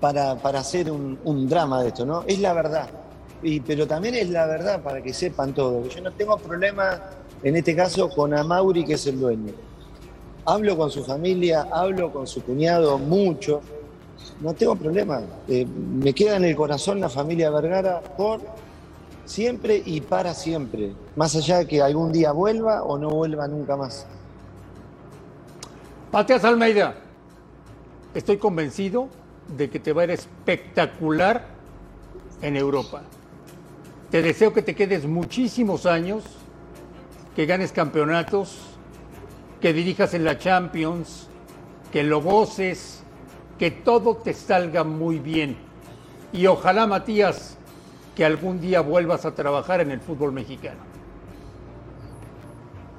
[0.00, 2.24] para, para hacer un, un, drama de esto, ¿no?
[2.26, 2.90] Es la verdad.
[3.42, 5.88] Y, pero también es la verdad para que sepan todo.
[5.88, 7.00] Yo no tengo problema
[7.42, 9.52] en este caso con Amauri, que es el dueño.
[10.44, 13.60] Hablo con su familia, hablo con su cuñado mucho,
[14.40, 15.20] no tengo problema.
[15.48, 18.40] Eh, me queda en el corazón la familia Vergara por
[19.24, 23.76] siempre y para siempre, más allá de que algún día vuelva o no vuelva nunca
[23.76, 24.06] más.
[26.12, 26.94] Matías Almeida,
[28.14, 29.08] estoy convencido
[29.56, 31.46] de que te va a ir espectacular
[32.42, 33.02] en Europa.
[34.10, 36.24] Te deseo que te quedes muchísimos años
[37.34, 38.58] que ganes campeonatos,
[39.60, 41.28] que dirijas en la Champions,
[41.92, 43.02] que lo goces,
[43.58, 45.56] que todo te salga muy bien.
[46.32, 47.56] Y ojalá, Matías,
[48.14, 50.80] que algún día vuelvas a trabajar en el fútbol mexicano.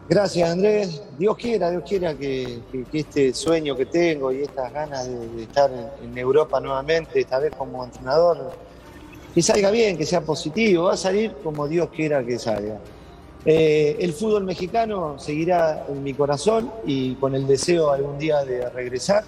[0.09, 1.01] Gracias Andrés.
[1.17, 2.59] Dios quiera, Dios quiera que,
[2.91, 7.39] este sueño que tengo y estas ganas de, de estar en, en Europa nuevamente, esta
[7.39, 8.51] vez como entrenador,
[9.33, 10.85] que salga bien, que sea positivo.
[10.85, 12.79] Va a salir como Dios quiera que salga.
[13.45, 18.69] Eh, el fútbol mexicano seguirá en mi corazón y con el deseo algún día de
[18.69, 19.23] regresar.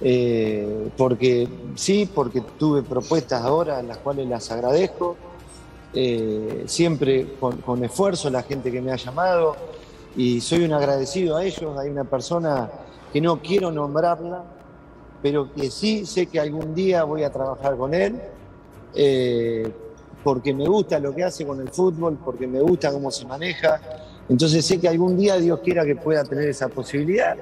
[0.00, 5.16] Eh, porque sí, porque tuve propuestas ahora, las cuales las agradezco.
[5.96, 9.54] Eh, siempre con, con esfuerzo la gente que me ha llamado
[10.16, 11.78] y soy un agradecido a ellos.
[11.78, 12.70] Hay una persona
[13.12, 14.42] que no quiero nombrarla,
[15.22, 18.20] pero que sí sé que algún día voy a trabajar con él,
[20.24, 23.80] porque me gusta lo que hace con el fútbol, porque me gusta cómo se maneja.
[24.28, 27.36] Entonces sé que algún día Dios quiera que pueda tener esa posibilidad.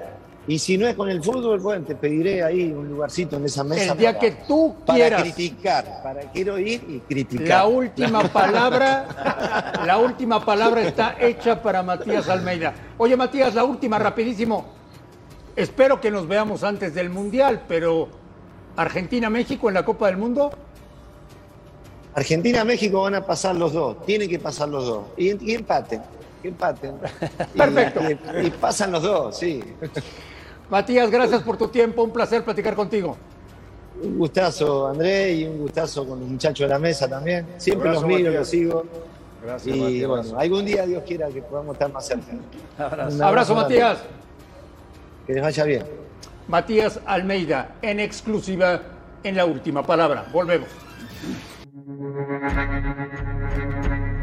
[0.48, 3.62] Y si no es con el fútbol, bueno, te pediré ahí un lugarcito en esa
[3.62, 3.92] mesa.
[3.92, 5.22] El día para- que tú para quieras.
[5.22, 7.46] criticar, para quiero ir y criticar.
[7.46, 12.74] La última palabra, la última palabra está hecha para Matías Almeida.
[12.98, 14.64] Oye, Matías, la última, rapidísimo.
[15.54, 18.08] Espero que nos veamos antes del Mundial, pero
[18.76, 20.50] Argentina-México en la Copa del Mundo,
[22.14, 25.04] Argentina, México van a pasar los dos, tienen que pasar los dos.
[25.16, 26.02] Y, y empaten,
[26.42, 26.94] que empaten.
[27.54, 28.00] Y- Perfecto.
[28.42, 29.62] Y, y pasan los dos, sí.
[30.70, 33.16] Matías, gracias por tu tiempo, un placer platicar contigo.
[34.02, 37.46] Un gustazo, André, y un gustazo con los muchachos de la mesa también.
[37.58, 38.40] Siempre Abrazo, los miro, Matías.
[38.40, 38.84] los sigo.
[39.44, 40.08] Gracias, y Matías.
[40.08, 42.24] bueno, algún día Dios quiera que podamos estar más cerca.
[42.32, 43.54] Un Abrazo, grande.
[43.54, 43.98] Matías.
[45.26, 45.82] Que les vaya bien.
[46.48, 48.80] Matías Almeida, en exclusiva
[49.22, 50.26] en la última palabra.
[50.32, 50.68] Volvemos.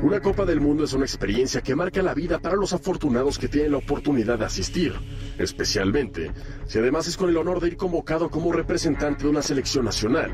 [0.02, 3.48] Una Copa del Mundo es una experiencia que marca la vida para los afortunados que
[3.48, 4.94] tienen la oportunidad de asistir,
[5.38, 6.34] especialmente
[6.66, 10.32] si además es con el honor de ir convocado como representante de una selección nacional.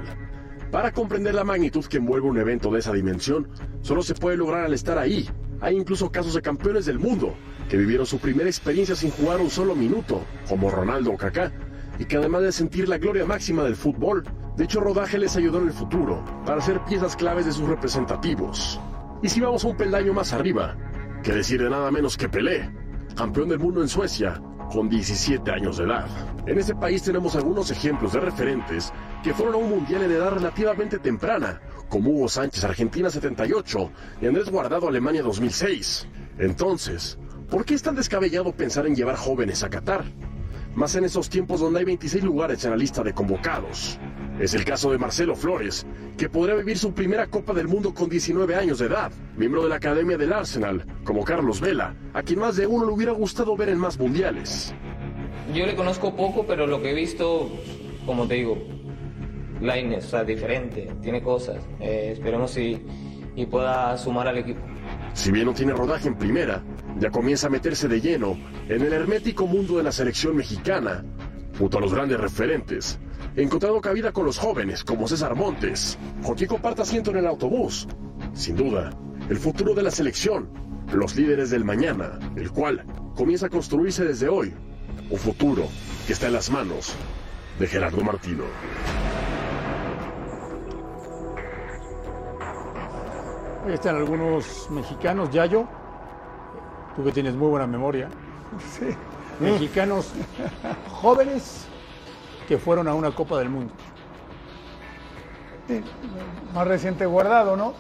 [0.72, 3.50] Para comprender la magnitud que envuelve un evento de esa dimensión,
[3.82, 5.30] solo se puede lograr al estar ahí.
[5.62, 7.36] Hay incluso casos de campeones del mundo
[7.70, 11.52] que vivieron su primera experiencia sin jugar un solo minuto, como Ronaldo o Kaká,
[12.00, 14.24] y que además de sentir la gloria máxima del fútbol,
[14.58, 18.80] dicho rodaje les ayudó en el futuro para ser piezas claves de sus representativos.
[19.22, 20.76] Y si vamos a un peldaño más arriba,
[21.24, 22.70] que decir de nada menos que Pelé,
[23.16, 24.42] campeón del mundo en Suecia,
[24.72, 26.08] con 17 años de edad.
[26.46, 28.92] En este país tenemos algunos ejemplos de referentes
[29.24, 33.92] que fueron a un mundial en edad relativamente temprana, como Hugo Sánchez Argentina 78
[34.22, 36.08] y Andrés Guardado Alemania 2006.
[36.38, 37.18] Entonces,
[37.50, 40.06] ¿por qué es tan descabellado pensar en llevar jóvenes a Qatar?
[40.76, 43.98] Más en esos tiempos donde hay 26 lugares en la lista de convocados.
[44.42, 48.10] Es el caso de Marcelo Flores, que podrá vivir su primera Copa del Mundo con
[48.10, 52.40] 19 años de edad, miembro de la Academia del Arsenal, como Carlos Vela, a quien
[52.40, 54.76] más de uno le hubiera gustado ver en más mundiales.
[55.54, 57.50] Yo le conozco poco, pero lo que he visto,
[58.06, 58.58] como te digo,
[59.62, 61.64] Lainez, o sea, diferente, tiene cosas.
[61.80, 62.86] Eh, esperemos y,
[63.34, 64.60] y pueda sumar al equipo.
[65.14, 66.62] Si bien no tiene rodaje en primera,
[67.00, 68.38] ya comienza a meterse de lleno
[68.70, 71.04] en el hermético mundo de la selección mexicana,
[71.58, 73.00] junto a los grandes referentes,
[73.36, 77.88] encontrando cabida con los jóvenes como César Montes, con quien comparte asiento en el autobús.
[78.34, 78.92] Sin duda,
[79.30, 80.50] el futuro de la selección,
[80.94, 84.54] los líderes del mañana, el cual comienza a construirse desde hoy,
[85.10, 85.68] un futuro
[86.08, 86.94] que está en las manos
[87.60, 88.44] de Gerardo Martino.
[93.66, 95.68] Ahí están algunos mexicanos, Yayo.
[96.96, 98.10] Tú que tienes muy buena memoria.
[99.40, 100.12] Mexicanos
[100.90, 101.68] jóvenes
[102.48, 103.74] que fueron a una Copa del Mundo.
[105.68, 105.82] Sí,
[106.54, 107.74] más reciente guardado, ¿no?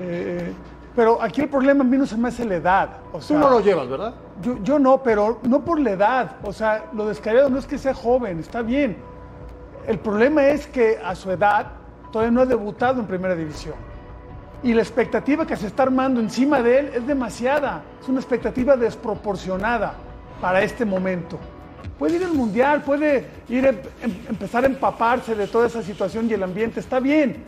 [0.00, 0.52] Eh,
[0.94, 2.90] pero aquí el problema a mí no se me hace la edad.
[3.12, 4.14] O Tú no lo llevas, ¿verdad?
[4.42, 6.36] Yo, yo no, pero no por la edad.
[6.42, 8.98] O sea, lo descabellado no es que sea joven, está bien.
[9.86, 11.68] El problema es que a su edad
[12.10, 13.74] todavía no ha debutado en primera división.
[14.62, 17.82] Y la expectativa que se está armando encima de él es demasiada.
[18.00, 19.94] Es una expectativa desproporcionada
[20.40, 21.38] para este momento.
[21.98, 26.28] Puede ir al mundial, puede ir em- em- empezar a empaparse de toda esa situación
[26.30, 27.44] y el ambiente, está bien.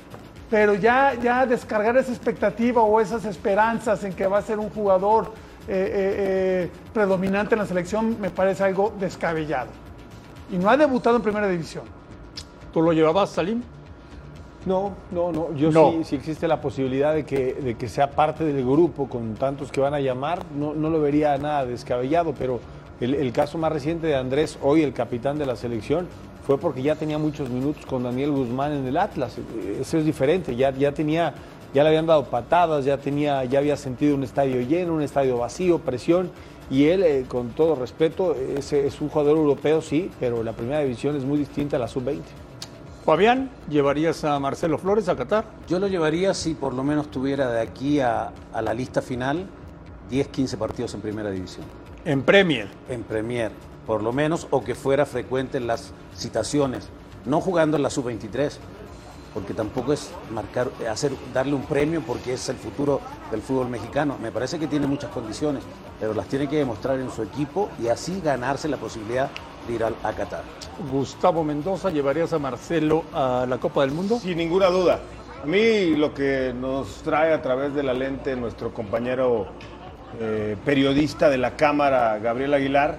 [0.50, 4.70] Pero ya, ya descargar esa expectativa o esas esperanzas en que va a ser un
[4.70, 5.33] jugador
[5.66, 6.14] eh, eh,
[6.66, 9.71] eh, predominante en la selección me parece algo descabellado.
[10.52, 11.85] Y no ha debutado en primera división.
[12.73, 13.62] ¿Tú lo llevabas, Salim?
[14.67, 15.54] No, no, no.
[15.54, 15.90] Yo No.
[15.92, 19.71] sí, si existe la posibilidad de que, de que sea parte del grupo con tantos
[19.71, 22.60] que van a llamar, no, no lo vería nada descabellado, pero
[23.00, 26.06] el, el caso más reciente de Andrés, hoy el capitán de la selección,
[26.46, 29.38] fue porque ya tenía muchos minutos con Daniel Guzmán en el Atlas.
[29.38, 31.35] Eh, Eso es diferente, ya, ya tenía,
[31.73, 35.38] ya le habían dado patadas, ya tenía, ya había sentido un estadio lleno, un estadio
[35.38, 36.31] vacío, presión.
[36.71, 40.81] Y él, eh, con todo respeto, es, es un jugador europeo, sí, pero la primera
[40.81, 42.21] división es muy distinta a la sub-20.
[43.05, 45.44] Fabián, ¿llevarías a Marcelo Flores a Qatar?
[45.69, 49.46] Yo lo llevaría si por lo menos tuviera de aquí a, a la lista final
[50.09, 51.67] 10, 15 partidos en primera división.
[52.07, 52.67] En Premier.
[52.88, 53.52] En Premier,
[53.87, 56.88] por lo menos, o que fuera frecuente en las citaciones.
[57.27, 58.52] No jugando en la sub-23,
[59.35, 64.17] porque tampoco es marcar, hacer, darle un premio porque es el futuro del fútbol mexicano.
[64.23, 65.63] Me parece que tiene muchas condiciones,
[66.00, 69.31] pero las tiene que demostrar en su equipo y así ganarse la posibilidad
[69.67, 70.42] de ir a Qatar.
[70.90, 74.19] Gustavo Mendoza, ¿llevarías a Marcelo a la Copa del Mundo?
[74.19, 75.00] Sin ninguna duda.
[75.42, 79.46] A mí lo que nos trae a través de la lente nuestro compañero
[80.21, 82.98] eh, periodista de la Cámara, Gabriel Aguilar,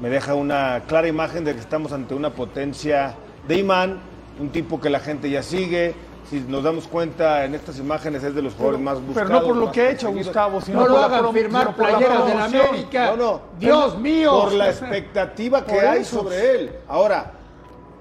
[0.00, 3.14] me deja una clara imagen de que estamos ante una potencia
[3.46, 3.98] de imán,
[4.40, 5.94] un tipo que la gente ya sigue.
[6.30, 9.28] Si nos damos cuenta en estas imágenes es de los jugadores más buscados.
[9.28, 10.10] Pero no por lo que ha hecho.
[10.10, 12.44] Gustavo, sino No por lo la hagan firmar playeras de la.
[12.44, 13.06] América.
[13.10, 13.40] No, no.
[13.58, 14.30] Dios mío.
[14.42, 16.20] Por la expectativa que hay eso.
[16.20, 16.72] sobre él.
[16.88, 17.32] Ahora,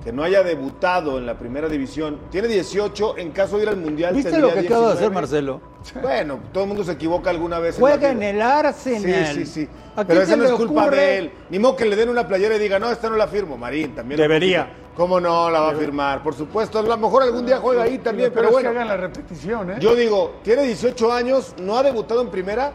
[0.03, 3.77] que no haya debutado en la primera división, tiene 18, en caso de ir al
[3.77, 5.13] Mundial ¿Viste lo que acaba de hacer 19.
[5.13, 5.61] Marcelo?
[6.01, 7.77] Bueno, todo el mundo se equivoca alguna vez.
[7.77, 9.27] Juega en el Arsenal.
[9.27, 9.69] Sí, sí, sí.
[9.95, 10.97] ¿A Pero se no le es culpa ocurre?
[10.97, 11.31] de él.
[11.49, 13.57] Ni modo que le den una playera y diga, no, esta no la firmo.
[13.57, 14.19] Marín también.
[14.19, 14.67] Debería.
[14.95, 16.21] ¿Cómo no la va a firmar?
[16.21, 18.69] Por supuesto, a lo mejor algún día juega ahí también, Pero, pero es bueno.
[18.71, 19.75] que hagan la repetición, ¿eh?
[19.79, 22.71] Yo digo, tiene 18 años, no ha debutado en primera,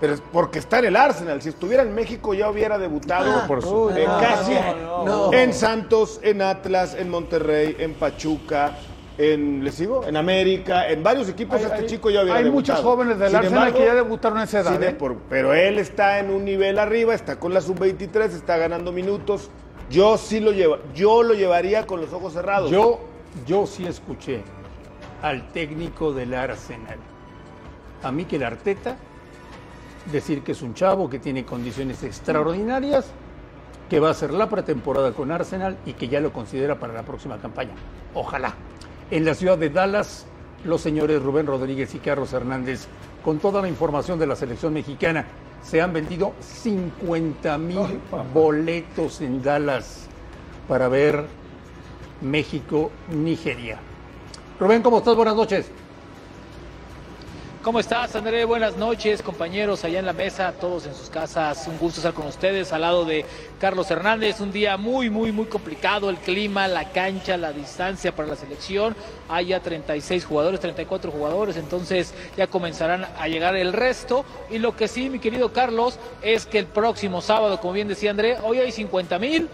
[0.00, 1.42] pero es porque está en el Arsenal.
[1.42, 3.98] Si estuviera en México ya hubiera debutado por supuesto.
[4.00, 5.32] en No, casi no, no.
[5.32, 8.78] en Santos, en Atlas, en Monterrey, en Pachuca,
[9.18, 10.04] en ¿le sigo?
[10.06, 12.76] En América, en varios equipos Hay- este hay- chico ya hubiera hay debutado.
[12.78, 14.92] muchos jóvenes del Sin Arsenal embargo, que ya debutaron a esa edad, ¿eh?
[14.92, 19.50] por- pero él está en un nivel arriba, está con la sub-23, está ganando minutos.
[19.90, 20.52] Yo sí lo
[20.94, 22.70] yo lo llevaría con los ojos cerrados.
[22.70, 23.00] Yo,
[23.46, 24.42] yo sí escuché
[25.22, 26.98] al técnico del Arsenal,
[28.02, 28.96] a Mikel Arteta,
[30.12, 33.10] decir que es un chavo que tiene condiciones extraordinarias,
[33.88, 37.02] que va a hacer la pretemporada con Arsenal y que ya lo considera para la
[37.02, 37.72] próxima campaña.
[38.14, 38.54] Ojalá.
[39.10, 40.26] En la ciudad de Dallas,
[40.64, 42.86] los señores Rubén Rodríguez y Carlos Hernández,
[43.24, 45.24] con toda la información de la selección mexicana,
[45.62, 48.00] se han vendido 50 mil
[48.32, 50.06] boletos en Dallas
[50.66, 51.26] para ver
[52.20, 53.78] México-Nigeria.
[54.58, 55.14] Rubén, ¿cómo estás?
[55.16, 55.70] Buenas noches.
[57.62, 58.44] ¿Cómo estás, André?
[58.44, 61.66] Buenas noches, compañeros allá en la mesa, todos en sus casas.
[61.66, 63.24] Un gusto estar con ustedes al lado de
[63.58, 64.40] Carlos Hernández.
[64.40, 66.08] Un día muy, muy, muy complicado.
[66.08, 68.94] El clima, la cancha, la distancia para la selección.
[69.28, 74.24] Hay ya 36 jugadores, 34 jugadores, entonces ya comenzarán a llegar el resto.
[74.50, 78.12] Y lo que sí, mi querido Carlos, es que el próximo sábado, como bien decía
[78.12, 79.48] André, hoy hay 50 mil.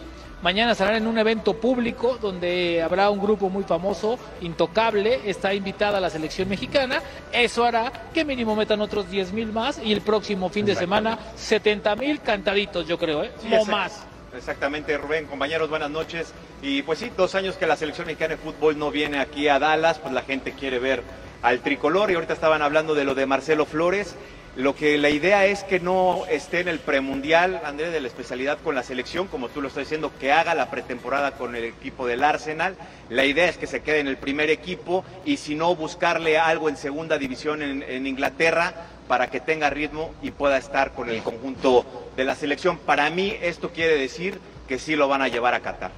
[0.44, 5.98] Mañana estarán en un evento público donde habrá un grupo muy famoso, Intocable, está invitada
[6.00, 7.00] la selección mexicana.
[7.32, 11.18] Eso hará que mínimo metan otros 10 mil más y el próximo fin de semana
[11.34, 13.32] 70 mil cantaditos, yo creo, ¿eh?
[13.40, 14.04] Sí, o más.
[14.36, 16.34] Exactamente, Rubén, compañeros, buenas noches.
[16.60, 19.58] Y pues sí, dos años que la selección mexicana de fútbol no viene aquí a
[19.58, 21.02] Dallas, pues la gente quiere ver
[21.40, 24.14] al tricolor y ahorita estaban hablando de lo de Marcelo Flores.
[24.56, 28.58] Lo que la idea es que no esté en el premundial, Andrés, de la especialidad
[28.62, 32.06] con la selección, como tú lo estás diciendo, que haga la pretemporada con el equipo
[32.06, 32.76] del Arsenal.
[33.10, 36.68] La idea es que se quede en el primer equipo y si no, buscarle algo
[36.68, 38.74] en segunda división en, Inglaterra
[39.08, 41.84] para que tenga ritmo y pueda estar con el conjunto
[42.16, 42.78] de la selección.
[42.78, 44.38] Para mí esto quiere decir
[44.68, 45.90] que sí lo van a llevar a Qatar.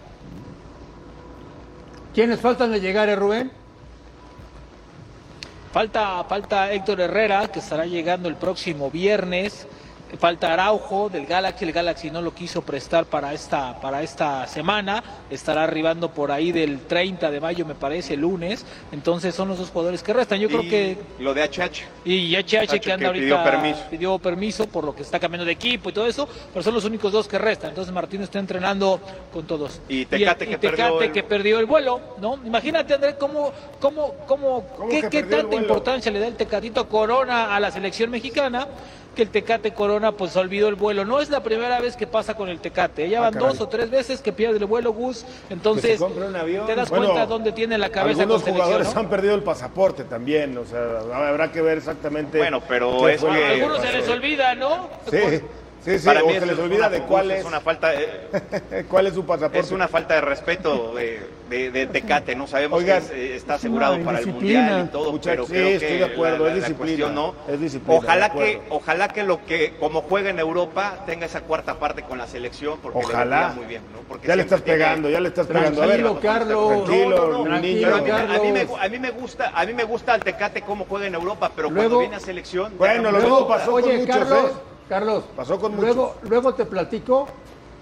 [2.14, 3.65] ¿Quiénes faltan de llegar, eh, Rubén?
[5.76, 9.68] Falta, falta Héctor Herrera, que estará llegando el próximo viernes.
[10.18, 15.02] Falta Araujo del Galaxy, el Galaxy no lo quiso prestar para esta, para esta semana,
[15.30, 18.64] estará arribando por ahí del 30 de mayo, me parece, el lunes.
[18.92, 20.38] Entonces son los dos jugadores que restan.
[20.38, 21.84] Yo creo que Lo de HH.
[22.04, 23.80] Y HH que anda que pidió ahorita permiso.
[23.90, 26.84] pidió permiso por lo que está cambiando de equipo y todo eso, pero son los
[26.84, 27.70] únicos dos que restan.
[27.70, 29.00] Entonces Martino está entrenando
[29.32, 29.80] con todos.
[29.88, 32.38] Y Tecate y que Tecate perdió el- que perdió el vuelo, ¿no?
[32.44, 37.54] Imagínate, André, cómo, cómo, cómo, ¿Cómo qué, qué tanta importancia le da el Tecatito Corona
[37.56, 38.68] a la selección mexicana,
[39.16, 41.04] que el Tecate Corona pues olvidó el vuelo.
[41.04, 43.66] No es la primera vez que pasa con el Tecate, ya Ah, van dos o
[43.68, 47.88] tres veces que pierde el vuelo Gus, entonces te das Bueno, cuenta dónde tiene la
[47.88, 49.00] cabeza Algunos con selección, jugadores ¿no?
[49.00, 52.38] han perdido el pasaporte también, o sea, habrá que ver exactamente.
[52.38, 54.88] Bueno, pero es que- algunos se les olvida, ¿no?
[55.10, 55.16] Sí,
[55.86, 57.60] sí, sí, Para o mí se les es olvida una- de cuál es es, una
[57.60, 59.60] falta eh, cuál es su pasaporte.
[59.60, 63.36] es una falta de respeto de, de- de Tecate, no sabemos Oigan, que es, eh,
[63.36, 66.04] está asegurado no, para el mundial y todo, Muchachos, pero sí, creo estoy que de
[66.04, 67.34] acuerdo, la, es la- disciplina, cuestión no.
[67.54, 71.42] es disciplina, Ojalá de que ojalá que lo que como juega en Europa tenga esa
[71.42, 73.52] cuarta parte con la selección porque le Ojalá.
[73.56, 74.00] muy bien, ¿no?
[74.08, 75.82] Porque Ya le estás tiene- pegando, ya le estás pegando.
[75.82, 76.84] A ver, Tranquilo, Carlos.
[76.84, 78.36] tranquilo, a mí, me- Carlos.
[78.36, 81.06] a mí me, a mí me gusta, a mí me gusta al Tecate cómo juega
[81.06, 84.52] en Europa, pero Luego- cuando viene a selección, Bueno, lo Luego- mismo pasó con muchos,
[84.88, 87.26] Carlos, Pasó con luego, luego te platico,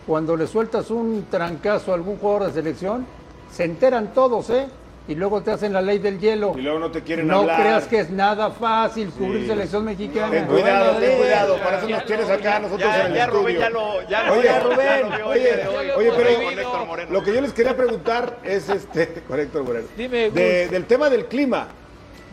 [0.07, 3.07] cuando le sueltas un trancazo a algún jugador de selección,
[3.53, 4.67] se enteran todos, ¿eh?
[5.07, 6.55] y luego te hacen la ley del hielo.
[6.57, 7.61] Y luego no te quieren no hablar.
[7.61, 9.49] creas que es nada fácil cubrir Sí.
[9.49, 10.31] selección mexicana.
[10.31, 11.57] Ten cuidado, ten cuidado.
[11.59, 13.43] Para eso nos tienes acá nosotros ya- en el ya estudio.
[13.43, 16.87] Rubén ya lo- ya lo- oye, ya lo Rubén, el oye, oye, Con pero Héctor
[16.87, 17.11] Moreno.
[17.13, 19.87] lo que yo les quería preguntar es este, con Héctor Moreno.
[19.95, 21.69] Dime, De- del tema del clima.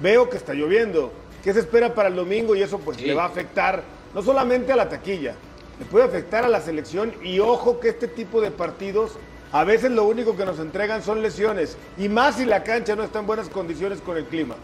[0.02, 1.12] Veo que está lloviendo.
[1.44, 2.56] ¿Qué se espera para el domingo?
[2.56, 3.06] Y eso pues Sí.
[3.06, 3.84] le va a afectar
[4.14, 5.36] no solamente a la taquilla,
[5.80, 7.14] le puede afectar a la selección.
[7.24, 9.18] Y ojo que este tipo de partidos
[9.52, 11.78] a veces lo único que nos entregan son lesiones.
[11.98, 14.56] Y más si la cancha no está en buenas condiciones con el clima.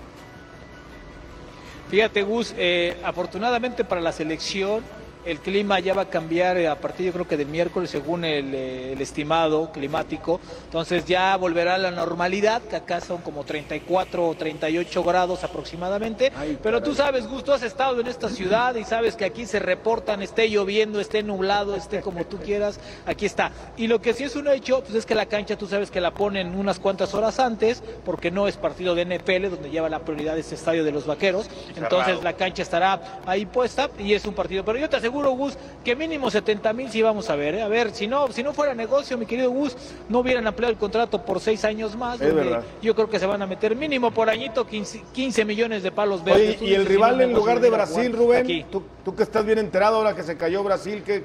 [1.89, 4.83] Fíjate, Gus, eh, afortunadamente para la selección
[5.27, 8.23] el clima ya va a cambiar eh, a partir yo creo que del miércoles según
[8.23, 10.39] el, eh, el estimado climático.
[10.65, 16.31] Entonces ya volverá a la normalidad, que acá son como 34 o 38 grados aproximadamente.
[16.63, 19.59] Pero tú sabes, Gus, tú has estado en esta ciudad y sabes que aquí se
[19.59, 23.51] reportan, esté lloviendo, esté nublado, esté como tú quieras, aquí está.
[23.75, 26.01] Y lo que sí es un hecho, pues es que la cancha tú sabes que
[26.01, 29.99] la ponen unas cuantas horas antes, porque no es partido de NPL, donde lleva la
[29.99, 31.49] prioridad este estadio de los vaqueros.
[31.75, 32.23] Entonces Cerrado.
[32.23, 34.63] la cancha estará ahí puesta y es un partido.
[34.63, 37.55] Pero yo te aseguro, Gus, que mínimo 70 mil sí vamos a ver.
[37.55, 37.61] ¿eh?
[37.61, 39.75] A ver, si no, si no fuera negocio, mi querido Gus,
[40.09, 42.21] no hubieran ampliado el contrato por seis años más.
[42.21, 42.63] Es donde verdad.
[42.81, 46.23] Yo creo que se van a meter mínimo por añito 15, 15 millones de palos
[46.23, 46.57] verdes.
[46.61, 49.97] Oye, y el rival en lugar de Brasil, Rubén, tú, tú que estás bien enterado
[49.97, 51.23] ahora que se cayó Brasil, ¿qué,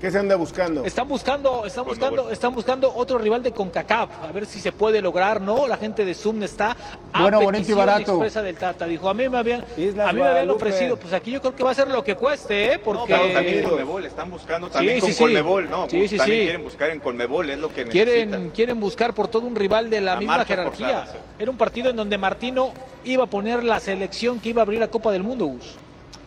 [0.00, 0.84] qué se anda buscando?
[0.84, 5.00] Están buscando, están buscando, están buscando otro rival de CONCACAF, a ver si se puede
[5.02, 5.66] lograr, ¿no?
[5.66, 6.76] La gente de Zoom está
[7.12, 8.12] a Bueno, bonito y petición barato.
[8.12, 8.86] expresa del Tata.
[8.86, 11.54] Dijo, a mí me habían, Islas a mí me habían ofrecido, pues aquí yo creo
[11.56, 12.76] que va a ser lo que cueste, ¿eh?
[12.78, 15.18] No, Porque pero también Conmebol, están buscando también Sí, con sí.
[15.24, 15.88] Conmebol, ¿no?
[15.88, 16.44] Sí, sí, también sí.
[16.44, 18.50] quieren buscar en Conmebol, es lo que quieren, necesitan.
[18.54, 20.86] quieren buscar por todo un rival de la, La misma jerarquía.
[21.00, 21.18] forzada, sí.
[21.40, 22.72] Era un partido en donde Martino
[23.04, 25.74] iba a poner la selección que iba a abrir la Copa del Mundo, Gus.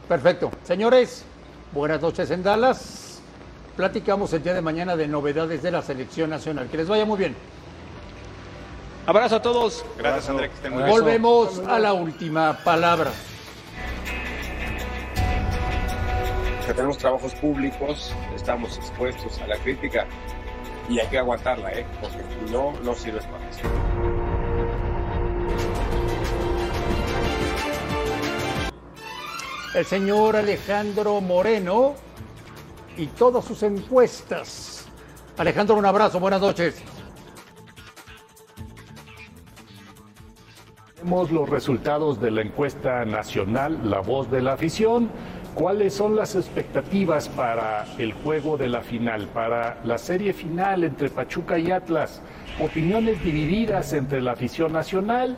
[0.07, 0.51] Perfecto.
[0.63, 1.23] Señores,
[1.71, 3.10] buenas noches en Dallas.
[3.75, 6.67] Platicamos el día de mañana de novedades de la selección nacional.
[6.69, 7.35] Que les vaya muy bien.
[9.05, 9.85] Abrazo a todos.
[9.97, 10.95] Gracias, André, que estén muy bien.
[10.95, 13.11] Volvemos a la última palabra.
[16.71, 20.05] que tenemos trabajos públicos, estamos expuestos a la crítica
[20.87, 21.85] y hay que aguantarla, ¿eh?
[21.99, 23.59] porque si no, no sirves para eso.
[29.73, 31.95] El señor Alejandro Moreno
[33.01, 34.85] y todas sus encuestas.
[35.35, 36.19] Alejandro, un abrazo.
[36.19, 36.83] Buenas noches.
[40.95, 45.09] Tenemos los resultados de la encuesta nacional La Voz de la Afición.
[45.55, 51.09] ¿Cuáles son las expectativas para el juego de la final, para la serie final entre
[51.09, 52.21] Pachuca y Atlas?
[52.61, 55.37] Opiniones divididas entre la afición nacional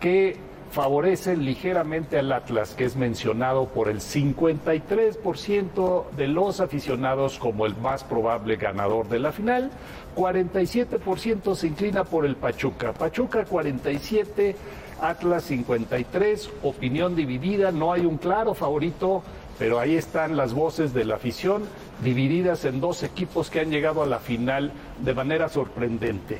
[0.00, 0.38] que
[0.72, 7.76] favorecen ligeramente al Atlas, que es mencionado por el 53% de los aficionados como el
[7.76, 9.70] más probable ganador de la final.
[10.16, 12.94] 47% se inclina por el Pachuca.
[12.94, 14.56] Pachuca 47,
[15.02, 19.22] Atlas 53, opinión dividida, no hay un claro favorito,
[19.58, 21.64] pero ahí están las voces de la afición
[22.02, 24.72] divididas en dos equipos que han llegado a la final
[25.04, 26.38] de manera sorprendente.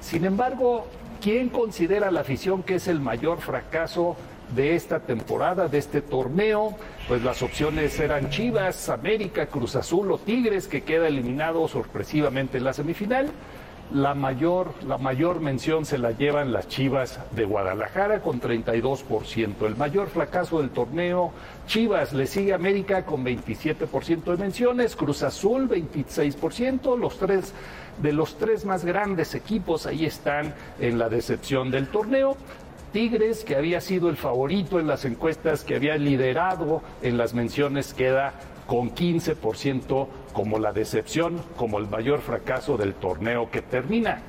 [0.00, 0.86] Sin embargo,
[1.20, 4.16] ¿quién considera la afición que es el mayor fracaso
[4.54, 6.74] de esta temporada, de este torneo?
[7.06, 12.64] Pues las opciones eran Chivas, América, Cruz Azul o Tigres, que queda eliminado sorpresivamente en
[12.64, 13.30] la semifinal.
[13.92, 19.66] La mayor, la mayor mención se la llevan las Chivas de Guadalajara con 32%.
[19.66, 21.32] El mayor fracaso del torneo,
[21.66, 27.54] Chivas le sigue América con 27% de menciones, Cruz Azul 26%, los tres
[28.02, 32.36] de los tres más grandes equipos ahí están en la decepción del torneo.
[32.92, 37.92] Tigres, que había sido el favorito en las encuestas, que había liderado en las menciones,
[37.92, 38.32] queda
[38.66, 44.22] con 15% como la decepción, como el mayor fracaso del torneo que termina.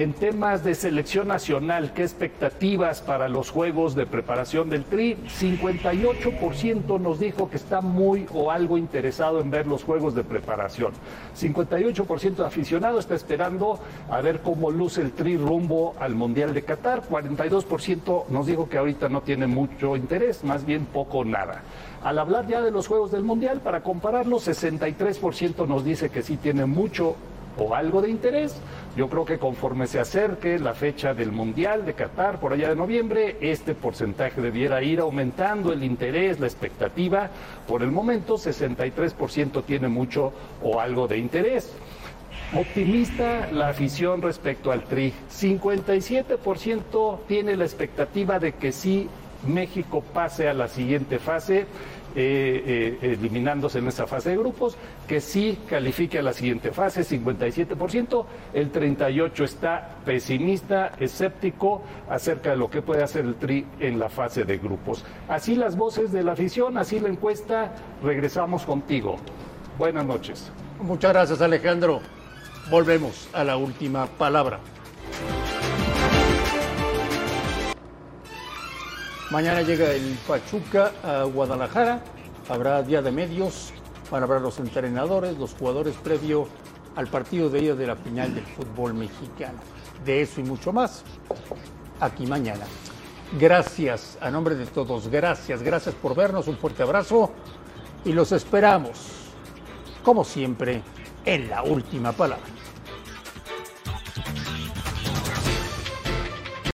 [0.00, 5.18] En temas de selección nacional, ¿qué expectativas para los juegos de preparación del TRI?
[5.28, 10.92] 58% nos dijo que está muy o algo interesado en ver los juegos de preparación.
[11.38, 13.78] 58% de aficionado está esperando
[14.08, 17.02] a ver cómo luce el TRI rumbo al Mundial de Qatar.
[17.06, 21.60] 42% nos dijo que ahorita no tiene mucho interés, más bien poco o nada.
[22.02, 26.38] Al hablar ya de los juegos del Mundial, para compararlos, 63% nos dice que sí
[26.38, 27.16] tiene mucho
[27.58, 28.60] o algo de interés.
[28.96, 32.76] Yo creo que conforme se acerque la fecha del Mundial de Qatar, por allá de
[32.76, 37.30] noviembre, este porcentaje debiera ir aumentando el interés, la expectativa.
[37.68, 40.32] Por el momento, 63% tiene mucho
[40.62, 41.72] o algo de interés.
[42.52, 45.12] Optimista la afición respecto al TRI.
[45.30, 49.08] 57% tiene la expectativa de que sí
[49.46, 51.66] México pase a la siguiente fase
[52.14, 57.02] eh, eh, eliminándose en esa fase de grupos, que sí califique a la siguiente fase,
[57.02, 63.98] 57%, el 38% está pesimista, escéptico acerca de lo que puede hacer el Tri en
[63.98, 65.04] la fase de grupos.
[65.28, 69.16] Así las voces de la afición, así la encuesta, regresamos contigo.
[69.78, 70.50] Buenas noches.
[70.82, 72.00] Muchas gracias Alejandro.
[72.70, 74.60] Volvemos a la última palabra.
[79.30, 82.02] Mañana llega el Pachuca a Guadalajara.
[82.48, 83.72] Habrá día de medios.
[84.10, 86.48] Van a hablar los entrenadores, los jugadores previo
[86.96, 89.60] al partido de ida de la final del fútbol mexicano.
[90.04, 91.04] De eso y mucho más,
[92.00, 92.64] aquí mañana.
[93.38, 97.30] Gracias a nombre de todos, gracias, gracias por vernos, un fuerte abrazo
[98.04, 98.98] y los esperamos,
[100.02, 100.82] como siempre,
[101.24, 102.59] en la última palabra.